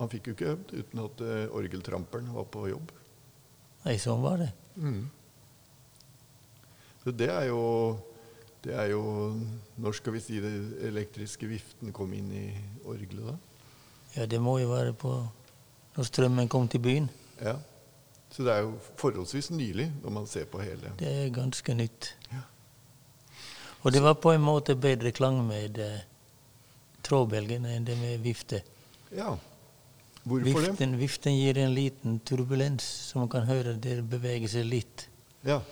[0.01, 2.95] han fikk jo ikke øvd uten at eh, orgeltramperen var på jobb.
[3.85, 4.49] Nei, sånn var det.
[7.05, 7.61] Så det er jo
[8.65, 9.01] det er jo
[9.81, 10.53] Når skal vi si det
[10.89, 12.47] elektriske viften kom inn i
[12.85, 13.37] orgelet, da?
[14.17, 15.13] Ja, det må jo være på
[15.97, 17.09] når strømmen kom til byen.
[17.43, 17.57] Ja.
[18.31, 22.13] Så det er jo forholdsvis nylig når man ser på hele Det er ganske nytt.
[22.31, 22.45] Ja.
[23.83, 26.03] Og det var på en måte bedre klang med eh,
[27.03, 28.63] trådbelgen enn det med vifte.
[29.17, 29.35] Ja.
[30.23, 30.69] Hvorfor det?
[30.69, 35.07] Viften, viften gir en liten turbulens, så man kan høre det beveger seg litt.
[35.47, 35.63] Ja.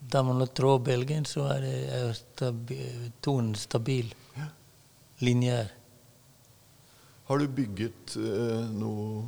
[0.00, 2.78] Da man har trådbelgen, så er, det, er stabi,
[3.20, 4.08] tonen stabil.
[4.38, 4.48] Ja.
[5.20, 5.68] Lineær.
[7.28, 9.20] Har du bygget eh, noe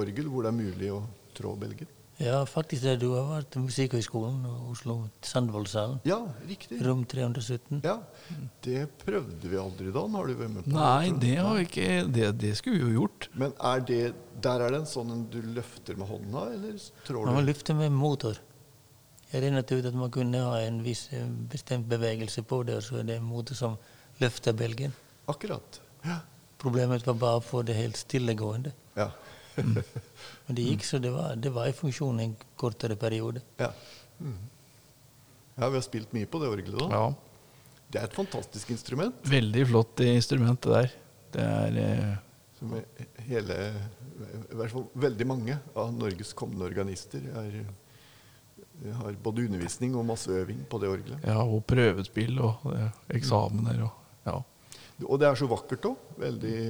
[0.00, 1.02] orgel hvor det er mulig å
[1.36, 1.88] trå belgen?
[2.16, 2.94] Ja, faktisk det.
[3.02, 5.98] du har vært Musikkhøgskolen og Oslo Sandvollsalen.
[6.08, 6.78] Ja, riktig.
[6.84, 7.82] Rom 317.
[7.84, 7.98] Ja,
[8.64, 10.06] Det prøvde vi aldri, da.
[10.14, 13.02] Har du vært med på Nei, det har vi ikke Det, det skulle vi jo
[13.02, 13.28] gjort.
[13.36, 14.00] Men er det,
[14.40, 17.92] der er det en sånn en du løfter med hånda, eller trår Man løfter med
[17.92, 18.40] motor.
[19.32, 22.86] Jeg regnet ut at man kunne ha en viss eh, bestemt bevegelse på det, og
[22.86, 23.76] så er det en motor som
[24.22, 24.96] løfter belgen.
[25.28, 25.82] Akkurat.
[26.06, 26.22] Ja.
[26.62, 28.72] Problemet var bare å få det helt stillegående.
[28.96, 29.10] Ja.
[30.46, 33.42] Men det gikk, så det var, det var i funksjon en kortere periode.
[33.62, 33.72] ja.
[34.16, 34.36] Mm.
[35.58, 36.86] ja, vi har spilt mye på det orgelet da.
[36.88, 37.08] Ja,
[37.92, 39.18] Det er et fantastisk instrument.
[39.28, 40.94] Veldig flott instrument, det der.
[41.36, 42.14] Det er eh,
[42.56, 42.72] Som
[43.28, 43.58] hele,
[44.24, 47.58] i hvert fall veldig mange av Norges kommende organister er,
[49.02, 51.20] har både undervisning og masse øving på det orgelet.
[51.28, 52.90] Ja, og prøvespill og eh,
[53.20, 54.40] eksamener og Ja.
[55.04, 55.96] Og det er så vakkert òg.
[56.24, 56.60] Veldig,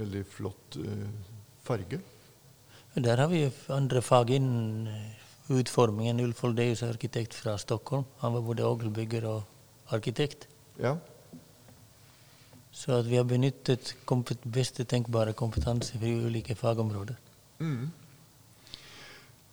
[0.00, 1.08] veldig flott eh,
[1.68, 2.00] farge.
[2.94, 6.20] Der har vi andre fag innen eh, utformingen.
[6.24, 8.04] Ulf Oldeus er arkitekt fra Stockholm.
[8.22, 10.48] Han var både orgelbygger og arkitekt.
[10.80, 10.96] Ja.
[12.72, 13.94] Så vi har benyttet
[14.44, 17.16] beste tenkbare kompetanse for ulike fagområder.
[17.58, 17.88] Mm.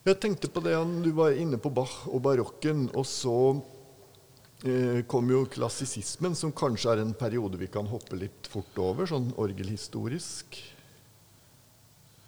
[0.06, 3.38] Jeg tenkte på det, du var inne på Bach og barokken, og så
[4.62, 9.10] eh, kom jo klassisismen, som kanskje er en periode vi kan hoppe litt fort over,
[9.10, 10.60] sånn orgelhistorisk.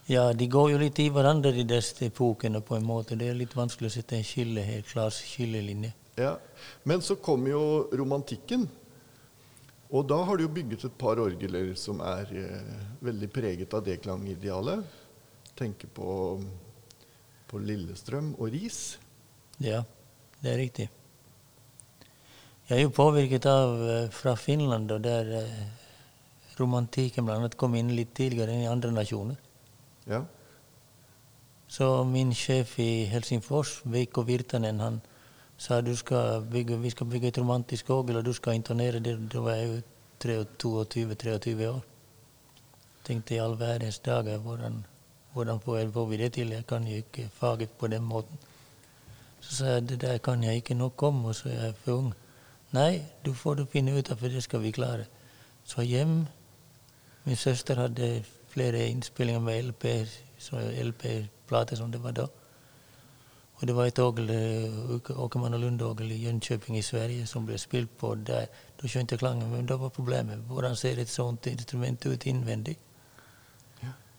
[0.07, 3.17] Ja, de går jo litt i hverandre, de disse epokene, på en måte.
[3.19, 5.89] Det er litt vanskelig å sette en skille, helt klar skillelinje.
[6.15, 6.37] Ja.
[6.87, 8.63] Men så kommer jo romantikken,
[9.91, 12.69] og da har du jo bygget et par orgeler som er eh,
[13.03, 14.85] veldig preget av det klangidealet.
[15.59, 16.13] Tenker på,
[17.51, 18.79] på Lillestrøm og Ris.
[19.63, 19.81] Ja,
[20.39, 20.87] det er riktig.
[22.67, 25.59] Jeg er jo påvirket av eh, fra Finland, og der eh,
[26.61, 29.43] romantikken blant annet kom inn litt tidligere enn i andre nasjoner.
[30.07, 30.21] Ja.
[31.67, 35.01] Så min sjef i Helsingfors, Veikko Virtanen, han
[35.57, 39.17] sa du skal bygge, vi skal bygge et romantisk orgel, og du skal intonere det.
[39.33, 39.81] Da var jeg jo
[40.23, 41.81] 22-23 år.
[43.03, 44.85] Tenkte i all verdens dager, hvordan,
[45.33, 46.49] hvordan får jeg- får vi det til?
[46.49, 48.37] Jeg kan jo ikke faget på den måten.
[49.39, 51.91] Så sa jeg det der kan jeg ikke nok om, og så er jeg for
[51.91, 52.13] ung.
[52.71, 55.05] Nei, du får du finne ut av, for det skal vi klare.
[55.63, 56.27] Så hjem.
[57.25, 58.23] Min søster hadde
[58.57, 60.17] flere innspillinger med LP-er,
[60.89, 62.25] LP-plater som det var da.
[63.57, 67.57] Og det var et orgel, eh, Åkermann og Lund-orgel i Jönköping i Sverige som ble
[67.57, 68.45] spilt på der.
[68.81, 72.77] Da skjønte jeg klangen, men da var problemet hvordan ser et sånt instrument ut innvendig?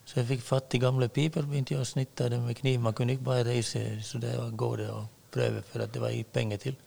[0.09, 2.81] Så jeg fikk fatt i gamle piper og begynte å snitte dem med kniv.
[2.81, 6.33] Man kunne ikke bare reise så det var gårde og prøve, for det var gitt
[6.33, 6.79] penger til.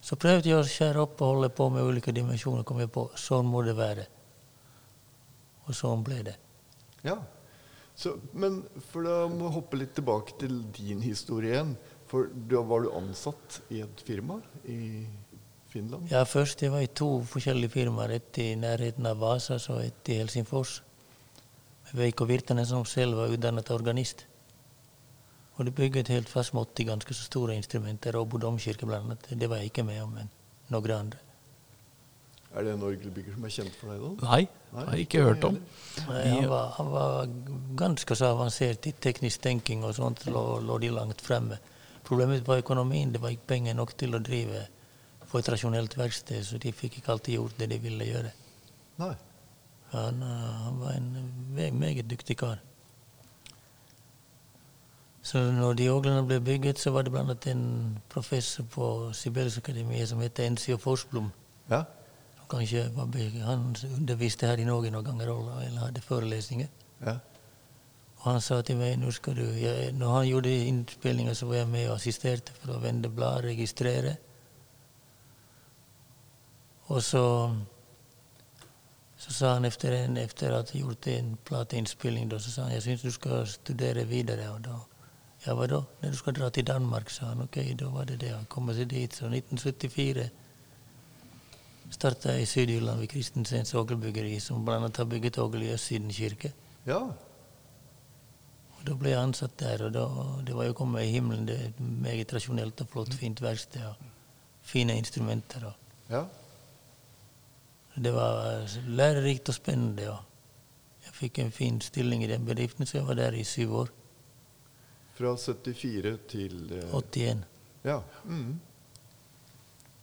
[0.00, 2.64] Så prøvde jeg å skjære opp og holde på med ulike dimensjoner.
[2.64, 3.10] kom jeg på.
[3.14, 4.06] Sånn må det være.
[5.70, 6.36] Og sånn ble det.
[7.06, 7.20] Ja.
[8.00, 11.74] Så, men for da må jeg hoppe litt tilbake til din historie igjen.
[12.10, 15.04] For da var du ansatt i et firma i
[15.70, 16.08] Finland?
[16.10, 18.16] Ja, først jeg var i to forskjellige firmaer.
[18.16, 20.80] Et i nærheten av Vasa og et i Helsingfors.
[21.94, 24.26] Veiko Virtanen som selv var utdannet organist.
[25.58, 28.16] Og de bygget helt fast måte ganske så store instrumenter.
[28.16, 29.28] Åbo domkirke annet.
[29.30, 30.30] Det var jeg ikke med om, men
[30.72, 31.29] noen andre.
[32.50, 34.26] Er det en orgelbygger som er kjent for deg, da?
[34.26, 34.40] Nei,
[34.74, 35.58] Nei har jeg ikke hørt om.
[36.08, 37.34] Nei, han, var, han, var,
[37.78, 40.24] ganske så avansert i teknisk tenking og sånt.
[40.26, 41.60] Lå, lå de langt fremme.
[42.06, 43.12] Problemet var økonomien.
[43.14, 44.64] Det var ikke penger nok til å drive
[45.30, 48.32] på et rasjonelt verksted, så de fikk ikke alltid gjort det de ville gjøre.
[48.98, 49.12] Nei.
[49.92, 52.58] Han, han var en meget dyktig kar.
[55.22, 57.34] Så når de orglene ble bygget, så var det bl.a.
[57.52, 61.30] en professor på Sibeliusakademiet som het Enzio Forsblom.
[61.70, 61.84] Ja.
[62.50, 62.90] Kanskje
[63.44, 66.68] Han underviste her i Norge noen ganger eller hadde forelesninger.
[67.06, 67.18] Ja.
[68.20, 71.62] Og han sa til meg nå skal du, jeg, Når han gjorde innspillinga, så var
[71.62, 74.16] jeg med og assisterte for å vende blad, registrere.
[76.90, 77.24] Og så
[79.20, 83.02] så sa han en, efter at jeg gjort en plateinnspilling, så sa han jeg syns
[83.02, 84.48] du skal studere videre.
[84.48, 84.78] Og da,
[85.44, 85.82] ja, hva da?
[86.00, 87.42] Når du skal dra til Danmark, sa han.
[87.44, 88.30] Ok, da var det det.
[88.32, 89.12] Han kom seg dit.
[89.12, 90.30] Så 1974
[91.90, 94.78] starta i Syd-Jylland ved Kristensens Ågelbyggeri, som bl.a.
[94.80, 96.52] har bygget Ågel i Østsiden kirke.
[96.86, 97.00] Ja.
[98.78, 100.04] Og Da ble jeg ansatt der, og da,
[100.46, 101.46] det var jo kommet i himmelen.
[101.48, 103.84] Det er et meget rasjonelt og flott, fint verksted.
[103.84, 103.94] og
[104.62, 105.66] Fine instrumenter.
[105.66, 105.72] Og.
[106.10, 106.24] Ja.
[107.96, 110.10] Det var lærerikt og spennende.
[110.10, 110.18] Og
[111.04, 113.88] Jeg fikk en fin stilling i den bedriften, så jeg var der i syv år.
[115.14, 117.44] Fra 74 til eh, 81.
[117.84, 117.98] Ja.
[118.24, 118.60] Mm.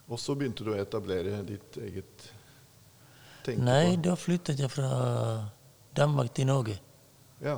[0.07, 2.29] Og så begynte du å etablere ditt eget
[3.43, 4.91] tenke Nei, da flyttet jeg fra
[5.97, 6.77] Danmark til Norge.
[7.43, 7.57] Ja.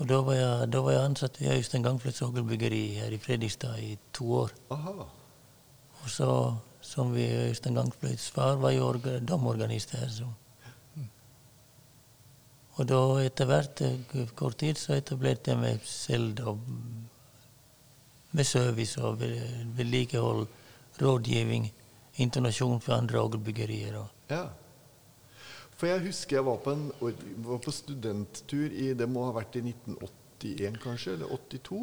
[0.00, 3.80] Og da var jeg, da var jeg ansatt ved Øystein Gangflets ågelbyggeri her i Fredrikstad
[3.80, 4.54] i to år.
[4.74, 5.08] Aha.
[6.02, 6.28] Og så
[6.82, 8.92] som vi Øystein Gangfløyts far var jo
[9.28, 10.08] domorganist her.
[10.10, 10.26] Så.
[12.80, 16.54] Og da etter hvert, eh, kort tid, så etablerte jeg meg selv da,
[18.32, 20.46] med service og vedlikehold,
[21.02, 21.68] rådgivning,
[22.20, 23.98] internasjon for andre orgelbyggerier.
[24.30, 24.46] Ja.
[25.76, 26.88] For jeg husker jeg var på, en,
[27.42, 31.16] var på studenttur i Det må ha vært i 1981, kanskje?
[31.16, 31.80] Eller 82?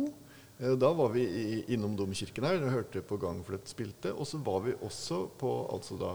[0.60, 1.26] Eh, da var vi
[1.74, 4.14] innom domkirken her og hørte på gangfløtt spilte.
[4.16, 6.14] Og så var vi også på altså da,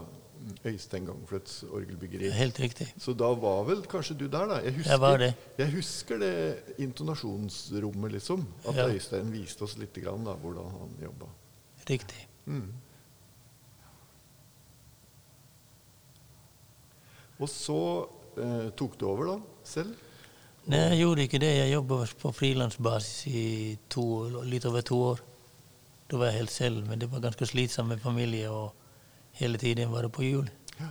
[0.65, 2.29] Øystein Gangfløts orgelbyggeri.
[2.33, 2.87] Helt riktig.
[3.01, 4.59] Så da var vel kanskje du der, da?
[4.65, 5.33] Jeg husker, jeg var det.
[5.57, 6.33] Jeg husker det
[6.85, 8.45] intonasjonsrommet, liksom.
[8.67, 8.87] At ja.
[8.89, 11.29] Øystein viste oss litt grann, da, hvordan han jobba.
[11.89, 12.27] Riktig.
[12.45, 12.73] Mm.
[17.39, 17.79] Og så
[18.39, 19.95] eh, tok du over, da, selv?
[20.65, 21.51] Nei, jeg gjorde ikke det.
[21.59, 23.43] Jeg jobba på frilansbasis i
[23.91, 24.05] to,
[24.49, 25.21] litt over to år.
[26.09, 28.84] Da var jeg helt selv, men det var ganske slitsomt med familie og
[29.39, 30.49] hele tiden være på hjul.
[30.79, 30.89] Ja.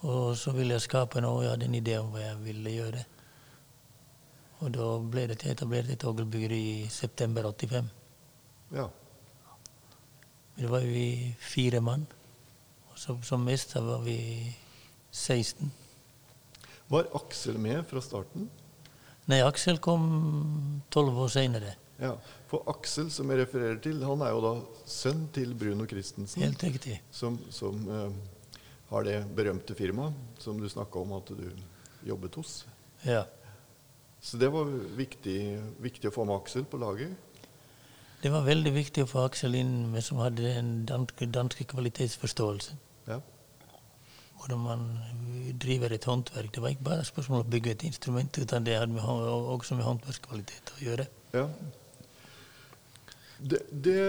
[0.00, 3.04] Og så ville jeg skape noe, jeg hadde en idé om hva jeg ville gjøre.
[4.60, 7.88] Og da ble det etablert et orgelbyggeri i september 85.
[8.76, 8.86] Ja.
[10.60, 12.06] Det var vi fire mann.
[12.92, 14.18] Og så, som mest var vi
[15.10, 15.72] 16.
[16.90, 18.50] Var Aksel med fra starten?
[19.30, 21.76] Nei, Aksel kom tolv år seinere.
[22.00, 22.14] Ja,
[22.48, 24.52] For Aksel, som jeg refererer til, han er jo da
[24.88, 26.42] sønn til Bruno Christensen.
[26.42, 26.96] Helt riktig.
[27.14, 28.08] Som, som uh,
[28.90, 31.44] har det berømte firmaet som du snakka om at du
[32.08, 32.62] jobbet hos.
[33.04, 33.26] Ja.
[34.20, 35.40] Så det var viktig,
[35.80, 37.12] viktig å få med Aksel på laget?
[38.20, 42.80] Det var veldig viktig å få Aksel inn, med som hadde den danske, danske kvalitetsforståelsen.
[43.08, 43.20] Ja
[44.40, 44.84] hvordan man
[45.60, 46.54] driver et håndverk.
[46.54, 49.02] Det var ikke bare spørsmål om å bygge et instrument, utan det hadde
[49.54, 51.06] også med håndverkskvalitet å gjøre.
[51.34, 51.46] Ja.
[53.40, 54.00] Det, det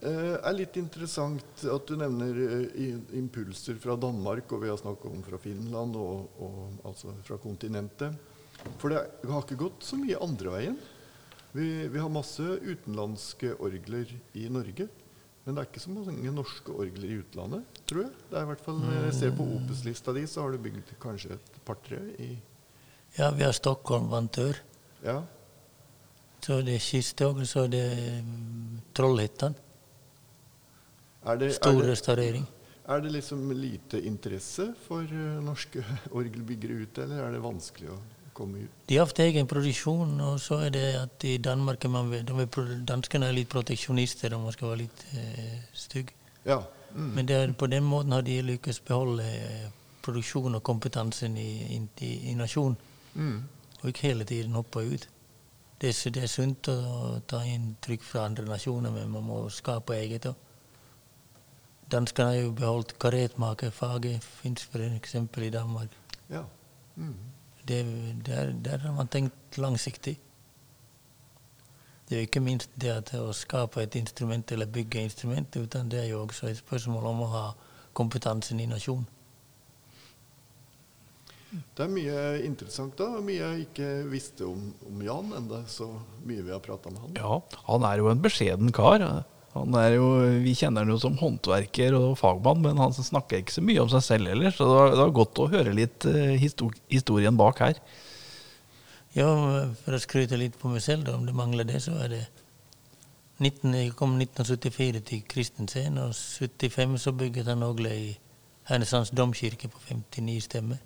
[0.00, 5.10] eh, er litt interessant at du nevner eh, impulser fra Danmark, og vi har snakket
[5.12, 8.16] om fra Finland, og, og altså fra kontinentet.
[8.80, 10.78] For det har ikke gått så mye andre veien.
[11.52, 14.88] Vi, vi har masse utenlandske orgler i Norge.
[15.48, 18.10] Men det er ikke så mange norske orgler i utlandet, tror jeg.
[18.28, 20.90] Det er i hvert fall, Når jeg ser på Opus-lista di, så har du bygd
[21.00, 22.34] kanskje et par-tre i
[23.16, 24.60] Ja, vi har Stockholm Vantør.
[25.00, 25.22] Ja.
[26.44, 29.54] Så det er kisteorgel, så det er mm.
[31.52, 32.46] Stor restaurering.
[32.88, 35.82] Er det liksom lite interesse for uh, norske
[36.18, 37.98] orgelbyggere ute, eller er det vanskelig å
[38.32, 38.78] komme ut?
[38.88, 42.72] De har hatt egen produksjon, og så er det at i Danmark man, de er,
[42.88, 46.14] Danskene er litt proteksjonister, om man skal være litt eh, stygg.
[46.46, 46.62] Ja.
[46.94, 47.10] Mm.
[47.18, 49.74] Men det er, på den måten har de lykkes beholde produksjonen
[50.08, 52.78] produksjon og kompetansen i, i, i, i nasjonen,
[53.18, 53.42] Mm.
[53.80, 55.08] og ikke hele tiden hoppe ut.
[55.80, 60.26] Det det er sunt å ta inntrykk fra andre nasjoner, men man må skape eget.
[61.90, 65.14] Danskene har jo beholdt karetmakerfaget, fins f.eks.
[65.14, 65.88] i Danmark.
[66.30, 66.42] Ja.
[66.96, 67.14] Mm.
[67.68, 67.84] Det,
[68.26, 70.18] der, der har man tenkt langsiktig.
[72.08, 75.88] Det er jo ikke minst det at å skape et instrument eller bygge instrument, utan
[75.88, 77.44] det er jo også et spørsmål om å ha
[77.92, 79.06] kompetansen i nasjonen.
[81.48, 85.86] Det er mye interessant da, og mye jeg ikke visste om, om Jan enda så
[86.28, 87.14] mye vi har prata med han.
[87.16, 89.04] Ja, han er jo en beskjeden kar.
[89.54, 90.08] Han er jo,
[90.44, 93.88] vi kjenner han jo som håndverker og fagmann, men han snakker ikke så mye om
[93.92, 94.52] seg selv heller.
[94.52, 97.80] Så det var, det var godt å høre litt eh, historien bak her.
[99.16, 99.30] Ja,
[99.82, 102.22] for å skryte litt på meg selv, da, om det mangler det, så er det
[103.38, 108.08] 19, Jeg kom 1974 til Kristensen, og 75 så bygget han Ågle i
[108.68, 110.82] Hernesands domkirke på 59 stemmer.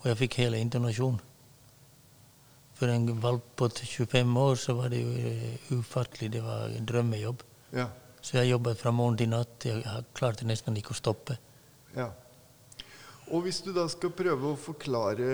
[0.00, 1.20] Og jeg fikk hele intonasjonen.
[2.80, 6.30] For en valp på 25 år så var det jo eh, ufattelig.
[6.32, 7.42] Det var en drømmejobb.
[7.76, 7.90] Ja.
[8.24, 9.66] Så jeg jobbet fra morgen til natt.
[9.68, 11.38] Jeg klarte nesten ikke å stoppe.
[11.96, 12.08] ja.
[13.30, 15.26] Og hvis du da skal prøve å forklare,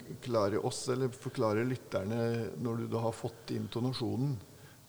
[0.00, 2.16] forklare oss, eller forklare lytterne,
[2.58, 4.32] når du da har fått intonasjonen,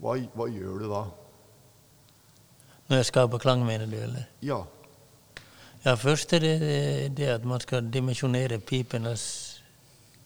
[0.01, 1.03] hva, hva gjør du da?
[2.89, 4.25] Når jeg skaper klang, mener du, eller?
[4.41, 4.63] Ja.
[5.85, 9.23] Ja, først er det det at man skal dimensjonere pipenes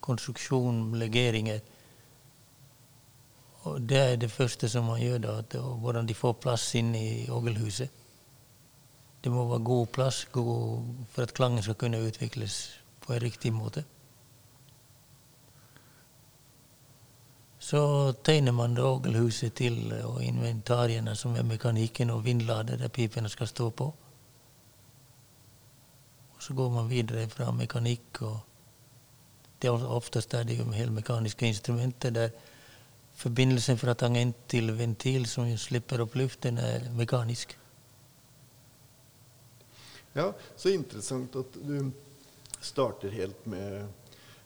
[0.01, 1.59] konstruksjon, legeringer.
[3.63, 6.95] Og det er det første som man gjør, da, at, hvordan de får plass inn
[6.95, 7.89] i orgelhuset.
[9.23, 13.53] Det må være god plass god, for at klangen skal kunne utvikles på en riktig
[13.53, 13.85] måte.
[17.59, 23.47] Så tegner man ågelhuset til og inventariene som er mekanikken og vindlader der pipene skal
[23.47, 23.93] stå på.
[26.43, 28.39] Så går man videre fra mekanikk og
[29.63, 32.33] det er Oftest er det jo helmekaniske instrumenter der
[33.15, 37.57] forbindelsen fra tangent til ventil som jo slipper opp luften, er mekanisk.
[40.15, 40.31] ja.
[40.57, 41.91] Så interessant at du
[42.61, 43.87] starter helt med,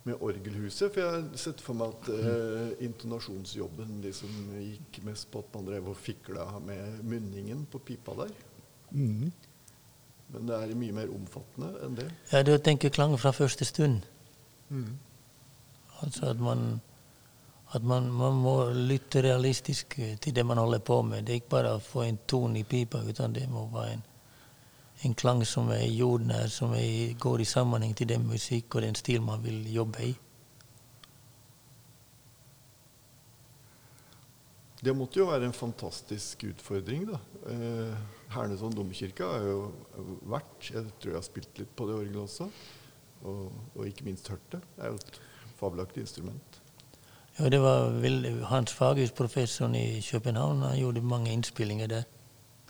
[0.03, 0.93] med orgelhuset.
[0.93, 5.65] For jeg har sett for meg at eh, intonasjonsjobben liksom gikk mest på at man
[5.71, 8.37] drev og fikla med munningen på pipa der.
[10.33, 12.07] Men det er mye mer omfattende enn det.
[12.31, 14.01] Ja, det å tenke klang fra første stund.
[16.01, 16.81] Altså at man
[17.75, 21.25] at man, man må lytte realistisk til det man holder på med.
[21.25, 24.05] Det er ikke bare å få en tone i pipa, utan det må være en,
[25.03, 28.95] en klang som er jordnær, som er, går i sammenheng til den musikk og den
[28.95, 30.13] stil man vil jobbe i.
[34.77, 37.19] Det måtte jo være en fantastisk utfordring, da.
[37.51, 39.59] Eh, Hernesand domkirke har jo
[40.27, 42.49] vært Jeg tror jeg har spilt litt på det orgelet også.
[43.23, 44.61] Og, og ikke minst hørt det.
[44.75, 45.19] Det er jo et
[45.57, 46.61] fabelaktig instrument.
[47.39, 52.03] Ja, det var vel, Hans Fagerhus, professoren i København, han gjorde mange innspillinger der.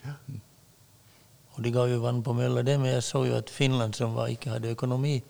[0.06, 0.13] Ja.
[1.56, 4.15] Og de ga jo vann på mølla, det, men jeg så jo at Finland, som
[4.15, 5.24] var, ikke hadde økonomi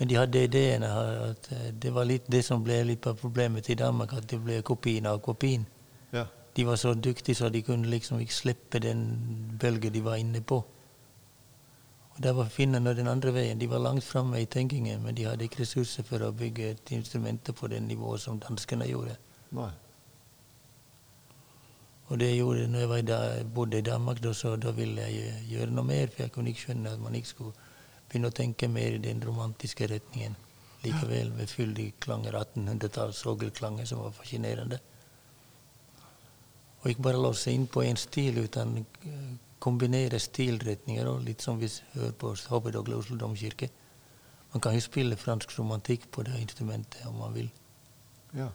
[0.00, 0.86] Men de hadde ideene.
[0.86, 4.38] at eh, Det var litt det som ble litt av problemet i Danmark, at det
[4.44, 5.66] ble kopien av kopien.
[6.58, 9.02] De var så dyktige så de kunne liksom ikke slippe den
[9.60, 10.56] bølgen de var inne på.
[12.16, 13.60] Og Der var finnene den andre veien.
[13.60, 16.90] De var langt framme i tenkingen, men de hadde ikke ressurser for å bygge et
[16.90, 19.14] instrument på det nivået som danskene gjorde.
[19.54, 19.70] Nei.
[22.08, 23.20] Og det gjorde når jeg da,
[23.54, 26.66] bodde i Danmark, da, så da ville jeg gjøre noe mer, for jeg kunne ikke
[26.66, 27.66] skjønne at man ikke skulle
[28.08, 30.34] begynne å tenke mer i den romantiske retningen.
[30.82, 34.82] Likevel med fyldige klanger, 1800-talls orgelklanger som var fascinerende.
[36.86, 41.58] Ikke bare låse seg inn på én stil, utan eh, kombinere stilretninger, og litt som
[41.58, 43.68] vi hører på Hovedorgel Oslo domkirke.
[44.52, 47.50] Man kan jo spille fransk romantikk på det instrumentet om man vil.
[48.36, 48.48] Ja.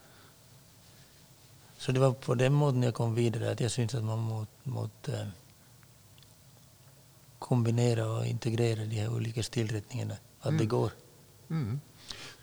[1.77, 4.45] Så det var på den måten jeg kom videre, at jeg syntes at man må,
[4.65, 5.31] måtte eh,
[7.43, 10.17] kombinere og integrere de her ulike stilretningene.
[10.43, 10.91] At det går.
[11.49, 11.79] Mhm.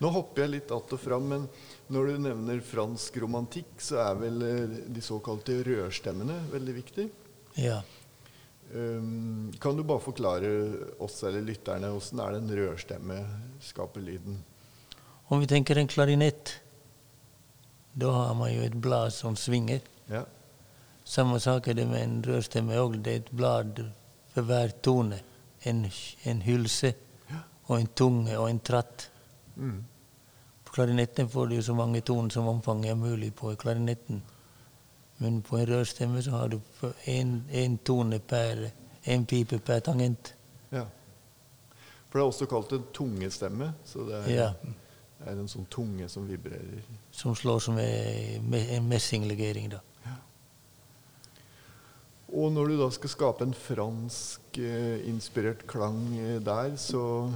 [0.01, 1.43] Nå hopper jeg litt att og fram, men
[1.93, 7.05] når du nevner fransk romantikk, så er vel eh, de såkalte rørstemmene veldig viktig.
[7.61, 7.83] Ja.
[8.73, 10.51] Um, kan du bare forklare
[11.03, 13.19] oss eller lytterne åssen er det en rørstemme
[13.67, 14.39] skaper lyden?
[15.27, 16.55] Om vi tenker en klarinett,
[17.93, 19.83] da har man jo et blad som svinger.
[20.09, 20.25] Ja.
[21.05, 23.01] Samme sak er det med en rørstemme òg.
[23.03, 23.85] Det er et blad
[24.33, 25.21] for hver tone.
[25.67, 25.85] En,
[26.25, 26.95] en hylse
[27.67, 29.11] og en tunge og en tratt.
[29.57, 29.83] Mm.
[30.71, 34.21] På klarinetten får du så mange toner som omfanget er mulig på klarinetten.
[35.19, 36.61] Men på en rørstemme så har du
[37.11, 38.69] én tone per
[39.03, 40.31] en pipe per tangent.
[40.71, 40.85] Ja.
[42.11, 43.73] For det er også kalt en tungestemme.
[43.85, 44.53] Så det er, Ja.
[45.27, 46.85] er en sånn tunge som vibrerer.
[47.11, 49.81] Som slår som en en messinglegering, da.
[50.07, 50.15] Ja.
[52.33, 57.33] Og når du da skal skape en fransk eh, inspirert klang eh, der, så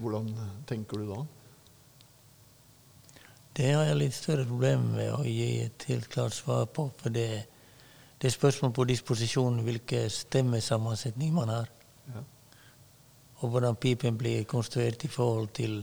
[0.00, 0.34] hvordan
[0.66, 1.26] tenker du da?
[3.56, 6.86] Det har jeg litt større problemer med å gi et helt klart svar på.
[6.96, 7.28] For det,
[8.18, 11.68] det er spørsmål på disposisjon hvilken stemmesammensetning man har.
[12.08, 12.22] Ja.
[13.42, 15.82] Og hvordan pipen blir konstruert i forhold til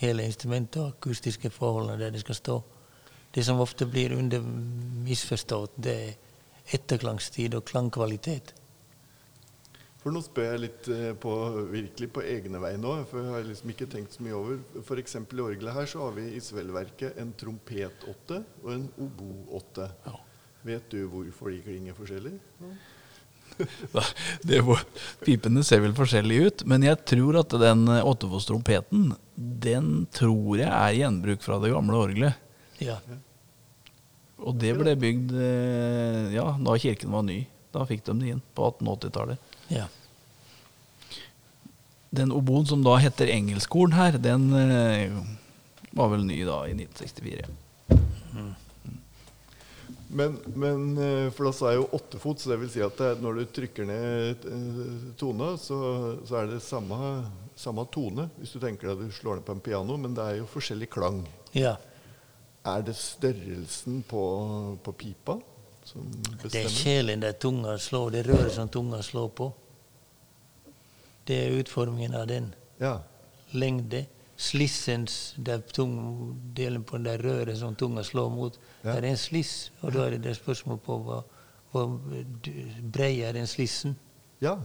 [0.00, 2.56] hele instrumentet og akustiske forholdene der det skal stå.
[3.34, 4.40] Det som ofte blir under
[5.04, 6.16] misforstått, det er
[6.78, 8.54] etterklangstid og klangkvalitet.
[10.00, 11.32] For nå spør jeg litt eh, på,
[11.68, 14.62] virkelig på egne vei nå, for jeg har liksom ikke tenkt så mye over.
[14.80, 15.18] F.eks.
[15.20, 19.90] i orgelet her så har vi i svellverket en trompetåtte og en oboåtte.
[20.06, 20.16] Ja.
[20.64, 22.32] Vet du hvorfor de klinger forskjellig?
[24.46, 24.80] Det var,
[25.20, 30.96] pipene ser vel forskjellig ut, men jeg tror at den åttefoss-trompeten, den tror jeg er
[30.96, 32.46] gjenbruk fra det gamle orgelet.
[32.80, 32.96] Ja.
[34.40, 37.42] Og det ble bygd eh, ja, da kirken var ny.
[37.74, 39.49] Da fikk de det inn på 1880-tallet.
[39.70, 39.86] Ja.
[42.10, 45.12] Den oboen som da heter engelskorn her, den eh,
[45.94, 47.46] var vel ny da i 1964.
[50.12, 53.10] Men, men eh, for da sa jeg jo åttefot, så det vil si at det,
[53.22, 54.80] når du trykker ned eh,
[55.20, 55.78] tona, så,
[56.26, 56.98] så er det samme,
[57.54, 60.24] samme tone, hvis du tenker deg at du slår ned på en piano, men det
[60.26, 61.22] er jo forskjellig klang.
[61.54, 61.76] ja.
[62.60, 64.22] Er det størrelsen på,
[64.84, 65.38] på pipa
[65.90, 66.76] som Det er bestemmer?
[66.76, 69.50] kjelen der tunga slår, det røret som tunga slår på.
[71.26, 72.52] Det er utformingen av den.
[72.80, 72.96] Ja.
[73.52, 74.06] Lengde.
[74.40, 75.98] Slissens, der tung,
[76.56, 78.94] delen på det røret som tunga slår mot, Ja.
[78.96, 79.70] Det er en sliss.
[79.82, 81.18] Og da er det et spørsmål på hva,
[81.72, 81.98] hvor
[82.92, 83.96] brei er den slissen.
[84.40, 84.56] ja.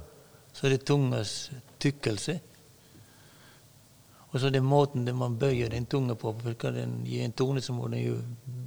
[0.55, 1.51] Så det er tungas
[1.83, 2.39] tykkelse.
[4.31, 6.31] Og så er det måten det man bøyer den tunga på.
[6.39, 8.15] For skal den gi en tone, så må den jo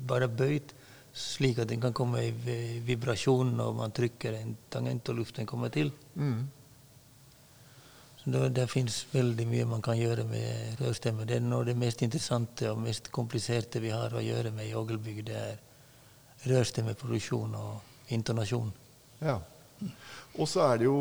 [0.07, 0.75] bare bøyd
[1.19, 5.73] slik at den kan komme i vibrasjon når man trykker en tangent og luften kommer
[5.75, 5.91] til.
[6.15, 6.47] Mm.
[8.23, 11.27] Så da, Det fins veldig mye man kan gjøre med rørstemmer.
[11.27, 14.71] Det er noe av det mest interessante og mest kompliserte vi har å gjøre med
[14.71, 15.59] i Ågelbygg, Det er
[16.47, 18.73] rørstemmeproduksjon og intonasjon.
[19.21, 19.41] ja.
[20.39, 20.99] Og så er det jo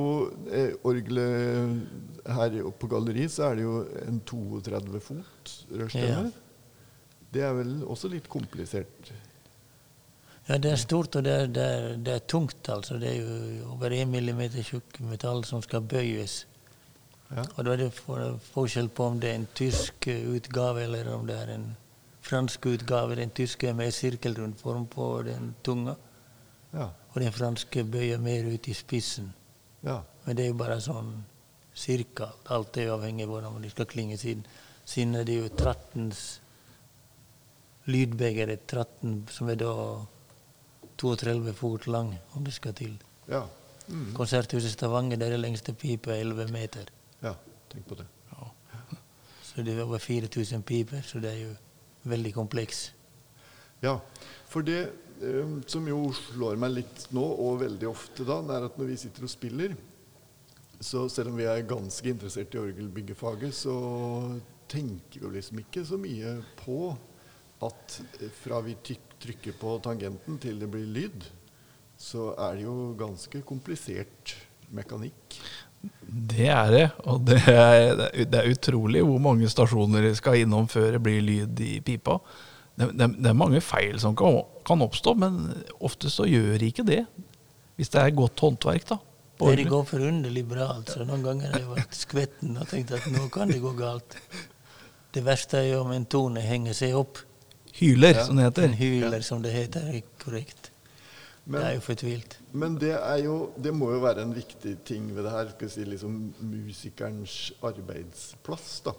[0.54, 6.32] eh, orgelet her på galleriet, så er det jo en 32 fot rørstemme.
[7.34, 9.12] Det er vel også litt komplisert?
[10.48, 12.70] Ja, det er stort, og det er, det er, det er tungt.
[12.70, 12.98] altså.
[12.98, 16.46] Det er jo over én millimeter tjukk metall som skal bøyes.
[17.32, 17.44] Ja.
[17.58, 21.28] Og da er det for, forskjell på om det er en tysk utgave eller om
[21.28, 21.66] det er en
[22.24, 23.16] fransk utgave.
[23.20, 25.96] Den tyske er med sirkelrund form på den tunga,
[26.74, 26.88] Ja.
[27.14, 29.34] og den franske bøyer mer ut i spissen.
[29.84, 30.00] ja.
[30.26, 31.24] Men det er jo bare sånn
[31.76, 32.26] cirka.
[32.52, 34.18] Alt er avhengig av hvordan de skal klinge.
[34.18, 34.46] Siden,
[34.86, 36.12] siden er det jo 13
[37.88, 39.72] lydbeger, trattens 13 som er da
[40.98, 42.98] 32 fot lang, om det skal til.
[43.30, 43.44] Ja.
[43.88, 44.14] Mm.
[44.18, 46.90] Konserthuset Stavanger, der er lengste pipe 11 meter.
[47.24, 47.34] ja.
[47.70, 48.06] Tenk på det.
[49.44, 51.54] Så det er over 4000 piper, så det er jo
[52.08, 52.94] veldig kompleks.
[53.84, 53.98] Ja,
[54.48, 54.78] for det
[55.22, 58.98] eh, som jo slår meg litt nå, og veldig ofte da, er at når vi
[59.02, 59.76] sitter og spiller,
[60.80, 63.76] så selv om vi er ganske interessert i orgelbyggefaget, så
[64.70, 66.80] tenker vi jo liksom ikke så mye på
[67.68, 71.26] at eh, fra vi tyk- trykker på tangenten til det blir lyd,
[71.98, 74.36] så er det jo ganske komplisert
[74.74, 75.40] mekanikk.
[76.08, 80.68] Det er det, og det er, det er utrolig hvor mange stasjoner det skal innom
[80.70, 82.18] før det blir lyd i pipa.
[82.78, 85.40] Det, det, det er mange feil som kan, kan oppstå, men
[85.82, 87.04] ofte så gjør ikke det.
[87.78, 89.00] Hvis det er godt håndverk, da.
[89.38, 90.72] Det går forunderlig bra.
[90.80, 91.06] altså.
[91.06, 94.18] Noen ganger har jeg vært skvetten og tenkt at nå kan det gå galt.
[95.14, 97.22] Det verste er jo om en tone henger seg opp.
[97.80, 98.26] Hyler, Ja.
[98.26, 98.64] som det heter.
[98.64, 99.82] En hyler, som det heter.
[99.96, 100.72] er korrekt.
[101.46, 102.38] Men- det er jo fortvilt.
[102.54, 105.50] Men det, er jo, det må jo være en viktig ting ved det her.
[105.50, 108.82] Skal vi si liksom Musikerens arbeidsplass.
[108.84, 108.94] da.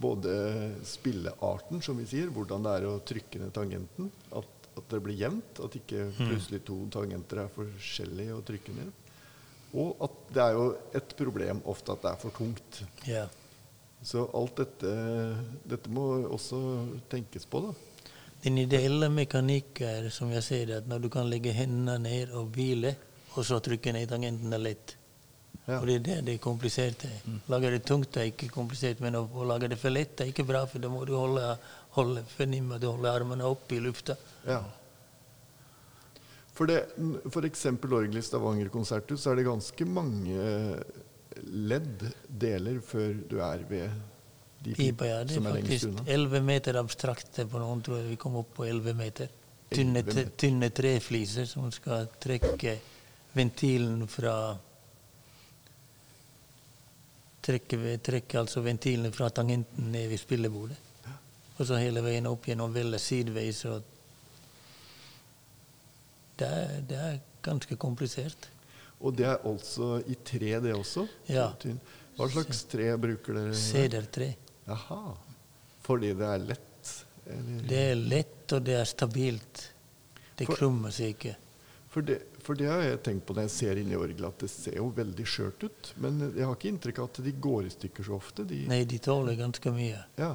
[0.00, 4.10] Både spillearten, som vi sier, hvordan det er å trykke ned tangenten.
[4.32, 5.60] At, at det blir jevnt.
[5.64, 8.92] At ikke plutselig to tangenter er forskjellige å trykke ned.
[9.74, 12.82] Og at det er jo et problem ofte at det er for tungt.
[13.08, 13.26] Ja.
[14.02, 14.92] Så alt dette,
[15.68, 16.58] dette må også
[17.08, 17.72] tenkes på, da.
[18.42, 22.32] Den ideelle mekanikk er som jeg ser det, at når du kan legge hendene ned
[22.34, 22.96] og hvile,
[23.36, 24.96] og så trykke ned tangentene lett.
[25.68, 25.78] Ja.
[25.78, 27.04] Og det er det det er komplisert.
[27.52, 30.46] Lage det tungt er ikke komplisert, men å, å lage det for lett er ikke
[30.48, 31.54] bra, for da må du holde,
[31.94, 34.18] holde fornemme at du holder armene oppe i lufta.
[34.48, 34.58] Ja.
[36.52, 36.82] For, det,
[37.32, 40.48] for eksempel orgelet i Stavanger konserthus, så er det ganske mange
[41.46, 44.11] ledd, deler, før du er ved
[44.62, 45.20] de Pipa, ja.
[45.24, 48.66] Det er faktisk elleve 11 meter abstrakte på noen, tror jeg vi kom opp på
[48.68, 49.30] 11 meter.
[49.72, 50.36] Tynne, 11 tre- meter.
[50.42, 52.76] tynne trefliser som skal trekke
[53.34, 54.36] ventilen fra
[57.42, 60.78] trekke, trekke altså ventilene fra tangenten ned ved spillebordet.
[61.58, 63.64] Og så hele veien opp gjennom vellet sideveis.
[63.68, 63.82] Og
[66.40, 68.48] det, er, det er ganske komplisert.
[69.02, 71.04] Og det er altså i tre, det også?
[71.28, 71.48] Ja.
[72.16, 73.56] Hva slags tre bruker dere?
[73.58, 74.30] Sedertre.
[74.68, 75.16] Jaha.
[75.82, 76.90] Fordi det er lett?
[77.26, 77.62] Eller?
[77.68, 79.62] Det er lett, og det er stabilt.
[80.36, 81.36] Det For- krummer seg ikke.
[81.92, 84.38] For det, for det har jeg tenkt på når jeg ser inn i orgelet, at
[84.46, 85.90] det ser jo veldig skjørt ut.
[86.00, 88.46] Men jeg har ikke inntrykk av at de går i stykker så ofte.
[88.48, 89.98] De, Nei, de tåler ganske mye.
[90.16, 90.30] Ja.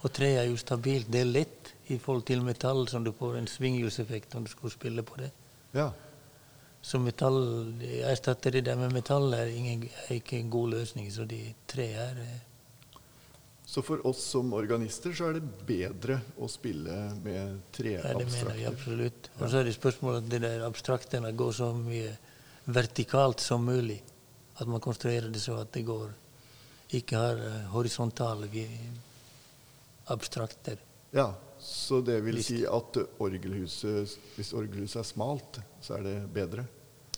[0.00, 1.10] Og treet er jo stabilt.
[1.10, 4.70] Det er lett i forhold til metall, som du får en svinghjulseffekt når du skal
[4.76, 5.32] spille på det.
[5.74, 5.90] ja.
[6.82, 11.10] Så metall, jeg erstatter det der med metall er, ingen, er ikke en god løsning.
[11.12, 12.22] Så de tre er
[13.70, 18.56] Så for oss som organister så er det bedre å spille med Ja, det mener
[18.58, 19.28] jeg absolutt.
[19.38, 22.16] Og så er det spørsmålet at det der abstraktene går så mye
[22.66, 24.00] vertikalt som mulig.
[24.58, 26.10] At man konstruerer det så at det går
[26.98, 28.48] ikke har eh, horisontale
[30.10, 30.82] abstrakter.
[31.14, 31.28] Ja,
[31.62, 36.66] så det vil si at orgelhuset, hvis orgelhuset er smalt, så er det bedre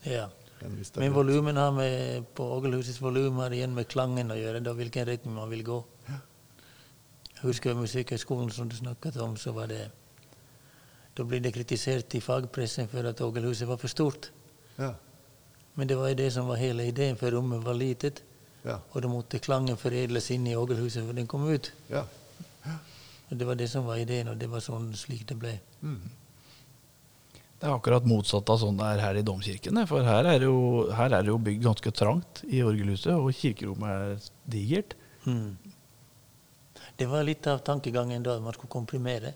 [0.05, 0.29] Ja.
[0.95, 5.09] Men volumen har med, på orgelhusets volum har igjen med klangen å gjøre, da hvilken
[5.09, 5.81] retning man vil gå.
[7.43, 9.89] Jeg husker Musikkhøgskolen som du snakket om, så var det
[11.17, 14.31] Da ble det kritisert i fagpressen for at orgelhuset var for stort.
[14.79, 14.95] Ja,
[15.75, 18.23] Men det var jo det som var hele ideen, for rommet var litet.
[18.65, 21.73] ja, Og da måtte klangen foredles inn i orgelhuset før den kom ut.
[21.91, 22.05] ja.
[23.31, 25.61] Og Det var det som var ideen, og det var sånn slik det ble.
[25.81, 26.01] Mm.
[27.59, 29.87] Det er akkurat motsatt av sånn det er her i domkirkene.
[29.89, 33.33] For her er det jo, her er det jo bygd ganske trangt i orgelhuset, og
[33.33, 34.95] kirkerommet er digert.
[35.25, 35.57] Mm.
[36.97, 39.35] Det var litt av tankegangen da, man skulle komprimere.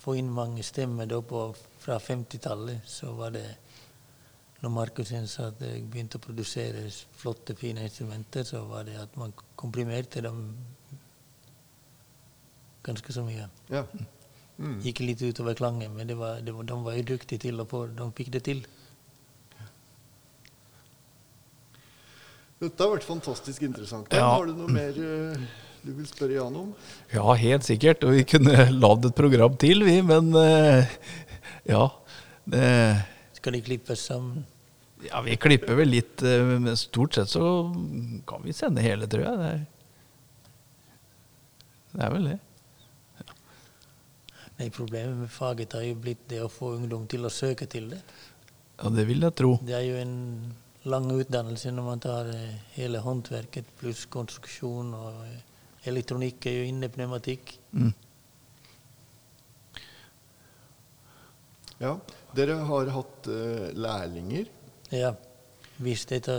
[0.00, 2.84] Få inn mange stemmer da på, fra 50-tallet.
[2.88, 3.46] Så var det
[4.60, 6.86] Når Markussen sa at jeg begynte å produsere
[7.20, 10.40] flotte, fine instrumenter, så var det at man komprimerte dem
[12.86, 13.48] ganske så mye.
[13.68, 13.84] ja.
[14.56, 14.78] Mm.
[14.80, 17.66] Gikk litt utover klangen, men det var, det var, de var jo dyktige til å
[17.68, 18.62] få De fikk det til.
[22.56, 24.08] Dette har vært fantastisk interessant.
[24.16, 24.30] Ja.
[24.32, 25.42] Har du noe mer eh,
[25.86, 26.72] du vil spørre Jan om?
[27.14, 28.02] Ja, helt sikkert.
[28.06, 30.98] Og vi kunne lagd et program til, vi, men eh,
[31.70, 31.86] ja.
[32.46, 32.66] Det,
[33.38, 34.44] Skal de klippes sammen?
[35.04, 37.44] ja, vi klipper vel litt, eh, men stort sett så
[38.28, 39.38] kan vi sende hele, tror jeg.
[39.38, 39.64] Det er,
[41.92, 42.38] det er vel det.
[44.56, 47.90] Nei, Problemet med faget har jo blitt det å få ungdom til å søke til
[47.92, 48.00] det.
[48.80, 49.56] Ja, det vil jeg tro.
[49.64, 50.16] Det er jo en
[50.88, 55.20] lang utdannelse når man tar eh, hele håndverket pluss konstruksjon og
[55.90, 57.54] elektronikk er jo inne, pneumatikk.
[57.72, 57.92] Mm.
[61.80, 61.92] Ja,
[62.36, 64.48] Dere har hatt uh, lærlinger.
[64.92, 65.12] Ja.
[65.82, 66.38] Hvis dette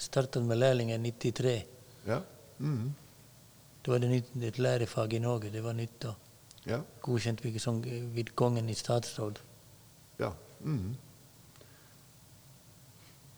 [0.00, 1.54] startet med lærlinger i 93,
[2.06, 2.20] Ja.
[2.58, 2.92] Mm.
[3.84, 5.50] da var det nytt, et lærefag i Norge.
[5.52, 6.14] Det var nytt da.
[6.66, 6.78] Ja.
[7.02, 9.40] Godkjent som, ved kongen i statsråd.
[10.18, 10.32] ja.
[10.64, 10.94] Mm.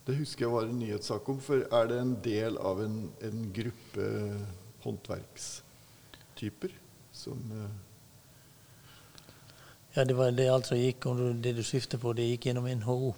[0.07, 1.39] Det husker jeg var en nyhetssak om.
[1.41, 4.09] For er det en del av en, en gruppe
[4.85, 6.73] håndverkstyper
[7.13, 7.75] som eh,
[9.95, 11.05] Ja, det var det altså gikk,
[11.43, 13.13] det du syfter på, det gikk gjennom NHO.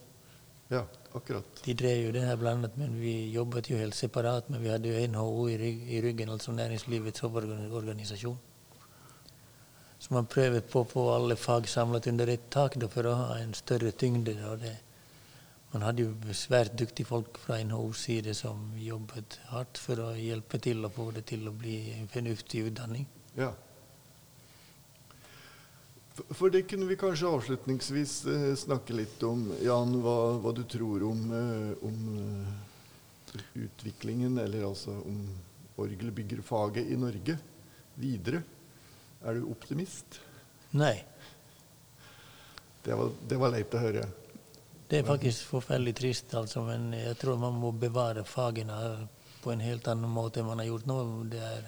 [0.69, 1.62] Ja, akkurat.
[1.64, 4.51] De drev jo det her blandet, men vi jobbet jo helt separat.
[4.51, 8.39] Men vi hadde jo NHO i, rygg, i ryggen, altså Næringslivets hovedorganisasjon.
[9.99, 13.14] Så man prøvde på å få alle fag samlet under ett tak da, for å
[13.23, 14.35] ha en større tyngde.
[14.37, 14.53] Da.
[14.61, 14.75] Det,
[15.77, 20.57] man hadde jo svært dyktige folk fra NHOs side som jobbet hardt for å hjelpe
[20.64, 23.05] til å få det til å bli en fornuftig utdanning.
[23.37, 23.51] Ja.
[26.33, 31.05] For- det kunne vi kanskje avslutningsvis eh, snakke litt om, Jan, hva, hva du tror
[31.11, 35.27] om, eh, om eh, utviklingen, eller altså om
[35.77, 37.37] orgelbyggerfaget i Norge
[38.01, 38.41] videre.
[39.29, 40.22] Er du optimist?
[40.72, 40.97] Nei,
[42.87, 44.09] Det var, det var leit å høre.
[44.91, 48.76] Det er faktisk forferdelig trist, altså, men jeg tror man må bevare fagene
[49.43, 50.99] på en helt annen måte enn man har gjort nå.
[51.32, 51.66] Det, er,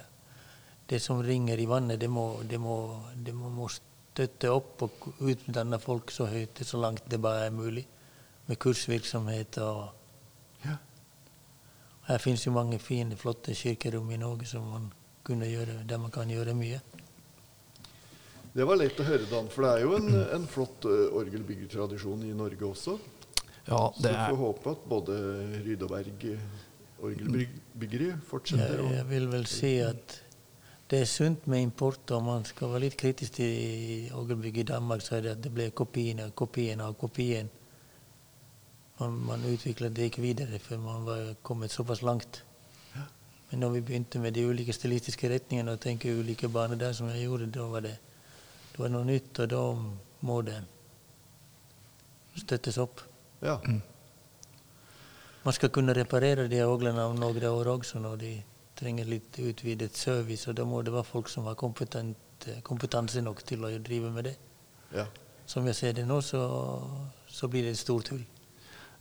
[0.90, 2.78] det som ringer i vannet, det må, det må,
[3.14, 7.84] det må, støtte opp og utdanne folk så høyt så langt det bare er mulig.
[8.46, 9.94] Med kursvirksomhet og
[10.64, 10.74] Ja.
[12.08, 14.88] Her finnes jo mange fine, flotte kirkerom i Norge som man
[15.22, 16.80] kunne gjøre, der man kan gjøre mye.
[18.58, 22.24] Det var lett å høre, Dan, for det er jo en, en flott orgelbyggetradisjon orgelbyggertradisjon
[22.26, 22.96] i Norge også.
[23.68, 25.18] Ja, Så det vi er får håpe at både
[25.62, 26.56] Ryd og Berg eh,
[27.06, 28.82] orgelbyggeri fortsetter.
[28.82, 30.16] Jeg, jeg vil vel si at
[30.90, 35.06] det er sunt med import, og man skal være litt kritisk til orgelbygg i Danmark,
[35.06, 37.52] så er det at det blir kopien av kopien av kopien.
[38.98, 42.42] Man, man utviklet det ikke videre før man var kommet såpass langt.
[43.52, 47.06] Men når vi begynte med de ulike stilistiske retningene og tenke ulike baner der, som
[47.14, 47.94] jeg gjorde, da var det,
[48.78, 49.60] det var noe nytt, og da
[50.28, 50.56] må det
[52.38, 53.00] støttes opp.
[53.42, 53.56] Ja.
[55.42, 58.30] Man skal kunne reparere de orglene om noen år også når de
[58.78, 63.66] trenger litt utvidet service, og da må det være folk som har kompetanse nok til
[63.66, 64.36] å drive med det.
[64.94, 65.08] ja.
[65.48, 66.38] Som jeg ser det nå, så,
[67.26, 68.22] så blir det et stort hull.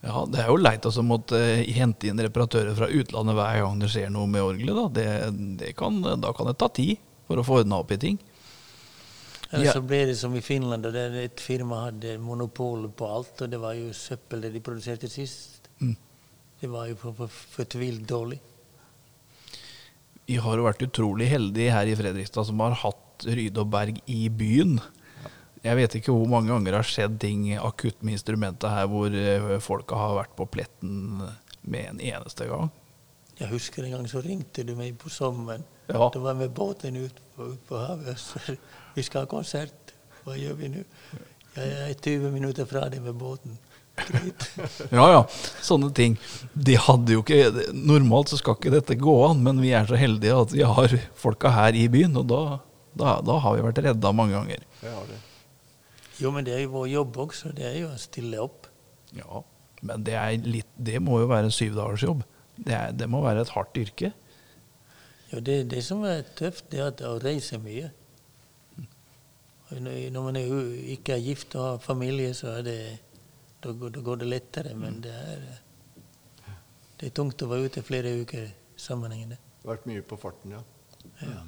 [0.02, 3.82] Ja, det er jo leit å måtte eh, hente inn reparatører fra utlandet hver gang
[3.82, 4.78] det skjer noe med orgelet.
[4.80, 4.86] Da.
[4.96, 5.06] Det,
[5.60, 8.18] det kan, da kan det ta tid for å få ordna opp i ting.
[9.52, 13.50] Eller så ble det som i Finland, der et firma hadde monopol på alt, og
[13.54, 15.70] det var jo søppel det de produserte sist.
[15.80, 15.96] Mm.
[16.60, 18.40] Det var jo for- for- fortvilt dårlig.
[20.28, 24.02] Vi har jo vært utrolig heldige her i Fredrikstad som har hatt Ryde og Berg
[24.12, 24.80] i byen.
[25.64, 29.08] Jeg vet ikke hvor mange ganger det har skjedd ting akutt med instrumentet her hvor
[29.16, 31.24] eh, folka har vært på pletten
[31.64, 32.70] med en eneste gang.
[33.40, 35.64] Jeg husker en gang så ringte du meg på sommeren.
[35.88, 36.10] Ja.
[36.14, 38.20] Da var vi med båten ut på, ut på havet.
[38.20, 38.42] Så
[38.96, 39.94] vi skal ha konsert.
[40.26, 40.84] Hva gjør vi nå?
[41.58, 43.56] Jeg er 20 minutter fra deg med båten.
[44.94, 45.22] Ja ja,
[45.66, 46.18] sånne ting.
[46.54, 49.98] De hadde jo ikke Normalt så skal ikke dette gå an, men vi er så
[49.98, 52.42] heldige at vi har folka her i byen, og da,
[52.94, 54.62] da, da har vi vært redda mange ganger.
[54.86, 55.18] Ja, det.
[56.22, 57.52] Jo, men det er jo vår jobb også.
[57.58, 58.70] Det er jo å stille opp.
[59.18, 59.42] Ja,
[59.86, 62.22] Men det, er litt, det må jo være en syvdagersjobb.
[62.58, 64.12] Det, er- det må være et hardt yrke.
[65.32, 67.90] Jo, det, det som er tøft, det er at å reise mye.
[69.72, 70.54] Når man er,
[70.94, 72.78] ikke er gift og har familie, så det,
[73.64, 74.72] da, går- da går det lettere.
[74.80, 75.44] Men det er,
[77.02, 78.48] det er tungt å være ute flere uker
[78.80, 79.36] sammenhengende.
[79.68, 80.64] Vært mye på farten, ja.
[81.22, 81.44] Ja.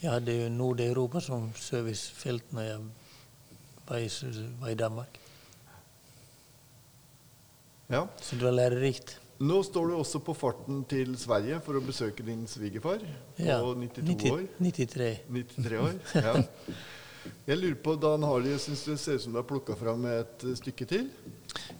[0.00, 2.84] Jeg hadde jo Nord-Europa som servicefelt når jeg
[3.86, 4.08] var i,
[4.62, 5.18] var i Danmark.
[7.92, 8.06] ja.
[8.20, 9.18] Så det var lærerikt.
[9.40, 13.00] Nå står du også på farten til Sverige for å besøke din svigerfar
[13.38, 13.58] Ja.
[13.60, 14.44] på 92 90 år.
[14.60, 15.08] 93.
[15.28, 15.94] 93 år.
[16.14, 16.34] Ja.
[17.48, 20.02] Jeg lurer på, Dan Harley, jeg syns det ser ut som du har plukka fram
[20.10, 21.06] et eh, stykke til.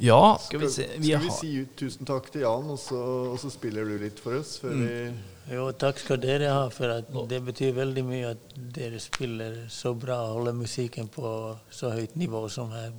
[0.01, 2.79] Ja, skal vi se skal vi vi har, si ut tusen takk til Jan, og
[2.81, 2.97] så,
[3.29, 4.55] og så spiller du litt for oss?
[4.63, 4.87] Før Mm.
[4.89, 9.67] vi Jo, takk skal dere ha, for at det betyr veldig mye at dere spiller
[9.69, 11.29] så bra og holder musikken på
[11.69, 12.93] så høyt nivå som her,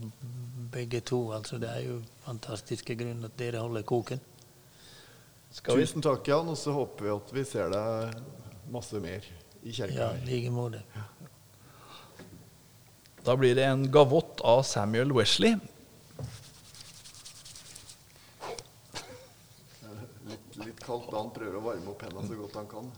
[0.72, 1.32] begge to.
[1.34, 1.98] Altså, det er jo
[2.28, 4.22] fantastiske grunner at dere holder koken.
[5.56, 8.18] Skal vi Tusen takk, Jan, og så håper vi at vi ser deg
[8.74, 9.24] masse mer
[9.64, 9.96] i kirka.
[9.96, 10.82] Ja, i like måte.
[13.26, 15.56] Da blir det en gavott av Samuel Wesley.
[20.28, 22.92] Litt, litt kaldt, han prøver å varme opp hendene så godt han kan.